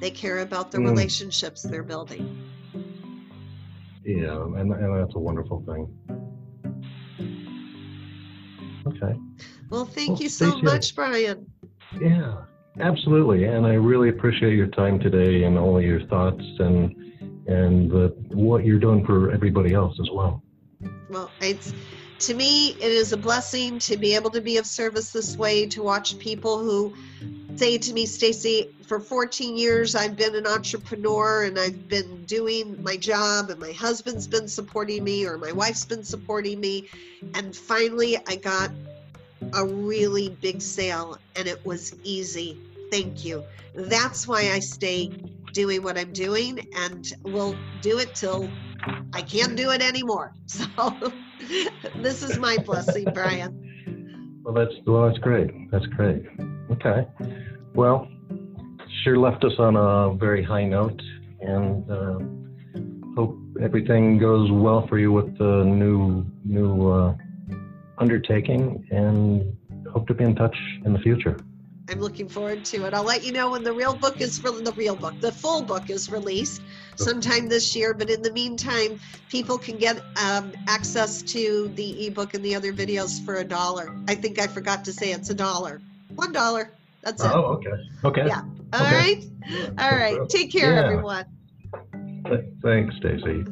They 0.00 0.10
care 0.10 0.40
about 0.40 0.72
the 0.72 0.78
Mm. 0.78 0.86
relationships 0.90 1.62
they're 1.62 1.84
building. 1.84 2.43
Yeah, 4.04 4.42
and, 4.42 4.72
and 4.72 5.02
that's 5.02 5.14
a 5.14 5.18
wonderful 5.18 5.64
thing. 5.66 5.88
Okay. 8.86 9.18
Well, 9.70 9.86
thank 9.86 10.10
Well, 10.10 10.22
you 10.22 10.28
so 10.28 10.60
much, 10.60 10.94
Brian. 10.94 11.50
Yeah, 12.00 12.42
absolutely. 12.80 13.44
And 13.44 13.66
I 13.66 13.74
really 13.74 14.10
appreciate 14.10 14.56
your 14.56 14.66
time 14.68 14.98
today 15.00 15.44
and 15.44 15.58
all 15.58 15.80
your 15.80 16.06
thoughts 16.06 16.44
and 16.58 16.94
and 17.46 17.90
the, 17.90 18.08
what 18.28 18.64
you're 18.64 18.78
doing 18.78 19.04
for 19.04 19.30
everybody 19.30 19.74
else 19.74 19.98
as 20.00 20.08
well. 20.10 20.42
Well, 21.10 21.30
it's 21.40 21.74
to 22.20 22.34
me, 22.34 22.70
it 22.70 22.80
is 22.80 23.12
a 23.12 23.16
blessing 23.16 23.78
to 23.80 23.96
be 23.96 24.14
able 24.14 24.30
to 24.30 24.40
be 24.40 24.56
of 24.56 24.66
service 24.66 25.12
this 25.12 25.36
way, 25.36 25.66
to 25.66 25.82
watch 25.82 26.18
people 26.18 26.58
who 26.58 26.94
say 27.56 27.78
to 27.78 27.92
me, 27.92 28.06
Stacy, 28.06 28.70
for 28.86 29.00
14 29.00 29.56
years 29.56 29.94
I've 29.94 30.16
been 30.16 30.34
an 30.34 30.46
entrepreneur 30.46 31.44
and 31.44 31.58
I've 31.58 31.88
been 31.88 32.24
doing 32.24 32.82
my 32.82 32.96
job 32.96 33.50
and 33.50 33.60
my 33.60 33.72
husband's 33.72 34.26
been 34.26 34.48
supporting 34.48 35.04
me 35.04 35.26
or 35.26 35.38
my 35.38 35.52
wife's 35.52 35.84
been 35.84 36.04
supporting 36.04 36.60
me. 36.60 36.88
And 37.34 37.54
finally 37.54 38.18
I 38.26 38.36
got 38.36 38.70
a 39.52 39.64
really 39.64 40.30
big 40.30 40.60
sale 40.60 41.18
and 41.36 41.46
it 41.46 41.64
was 41.64 41.94
easy. 42.02 42.58
Thank 42.90 43.24
you. 43.24 43.44
That's 43.74 44.26
why 44.26 44.50
I 44.52 44.58
stay 44.58 45.10
doing 45.52 45.82
what 45.82 45.96
I'm 45.96 46.12
doing 46.12 46.68
and 46.76 47.12
will 47.22 47.56
do 47.80 47.98
it 47.98 48.14
till 48.14 48.48
I 49.12 49.22
can't 49.22 49.56
do 49.56 49.70
it 49.70 49.82
anymore. 49.82 50.32
So 50.46 50.66
this 51.96 52.22
is 52.22 52.38
my 52.38 52.58
blessing, 52.58 53.10
Brian. 53.12 53.63
Well, 54.44 54.52
that's 54.52 54.74
well, 54.86 55.06
that's 55.06 55.18
great. 55.18 55.70
That's 55.70 55.86
great. 55.86 56.26
Okay. 56.70 57.08
Well, 57.74 58.06
sure 59.02 59.16
left 59.16 59.42
us 59.42 59.54
on 59.58 59.74
a 59.74 60.14
very 60.14 60.42
high 60.42 60.64
note, 60.64 61.00
and 61.40 61.90
uh, 61.90 62.18
hope 63.16 63.38
everything 63.62 64.18
goes 64.18 64.50
well 64.50 64.86
for 64.86 64.98
you 64.98 65.12
with 65.12 65.38
the 65.38 65.64
new 65.64 66.26
new 66.44 66.90
uh, 66.90 67.14
undertaking, 67.96 68.86
and 68.90 69.56
hope 69.90 70.06
to 70.08 70.14
be 70.14 70.24
in 70.24 70.34
touch 70.34 70.56
in 70.84 70.92
the 70.92 70.98
future. 70.98 71.38
I'm 71.90 72.00
looking 72.00 72.28
forward 72.28 72.64
to 72.66 72.86
it. 72.86 72.94
I'll 72.94 73.04
let 73.04 73.24
you 73.24 73.32
know 73.32 73.50
when 73.50 73.62
the 73.62 73.72
real 73.72 73.94
book 73.94 74.20
is 74.20 74.38
for 74.38 74.50
the 74.50 74.72
real 74.72 74.96
book. 74.96 75.20
The 75.20 75.32
full 75.32 75.62
book 75.62 75.90
is 75.90 76.10
released 76.10 76.62
sometime 76.96 77.48
this 77.48 77.76
year, 77.76 77.92
but 77.92 78.08
in 78.08 78.22
the 78.22 78.32
meantime, 78.32 78.98
people 79.28 79.58
can 79.58 79.76
get 79.76 80.00
um, 80.22 80.52
access 80.66 81.20
to 81.22 81.70
the 81.74 82.06
ebook 82.06 82.34
and 82.34 82.44
the 82.44 82.54
other 82.54 82.72
videos 82.72 83.22
for 83.24 83.36
a 83.36 83.44
dollar. 83.44 83.94
I 84.08 84.14
think 84.14 84.38
I 84.38 84.46
forgot 84.46 84.84
to 84.86 84.92
say 84.92 85.12
it's 85.12 85.28
a 85.28 85.34
dollar. 85.34 85.82
One 86.14 86.32
dollar. 86.32 86.70
That's 87.02 87.22
it. 87.22 87.30
Oh, 87.30 87.58
okay. 87.58 87.72
Okay. 88.02 88.26
Yeah. 88.26 88.42
All 88.72 88.86
okay. 88.86 88.96
right. 88.96 89.24
All 89.78 89.90
right. 89.90 90.28
Take 90.30 90.50
care, 90.50 90.72
yeah. 90.72 90.84
everyone. 90.84 91.26
Thanks, 92.62 92.96
Stacey. 92.96 93.44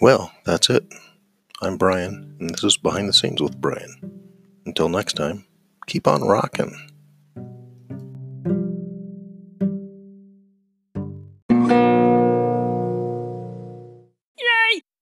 Well, 0.00 0.32
that's 0.46 0.70
it. 0.70 0.84
I'm 1.60 1.76
Brian, 1.76 2.34
and 2.40 2.48
this 2.48 2.64
is 2.64 2.78
Behind 2.78 3.06
the 3.06 3.12
Scenes 3.12 3.42
with 3.42 3.60
Brian. 3.60 4.22
Until 4.64 4.88
next 4.88 5.12
time, 5.12 5.44
keep 5.86 6.08
on 6.08 6.22
rocking. 6.22 6.89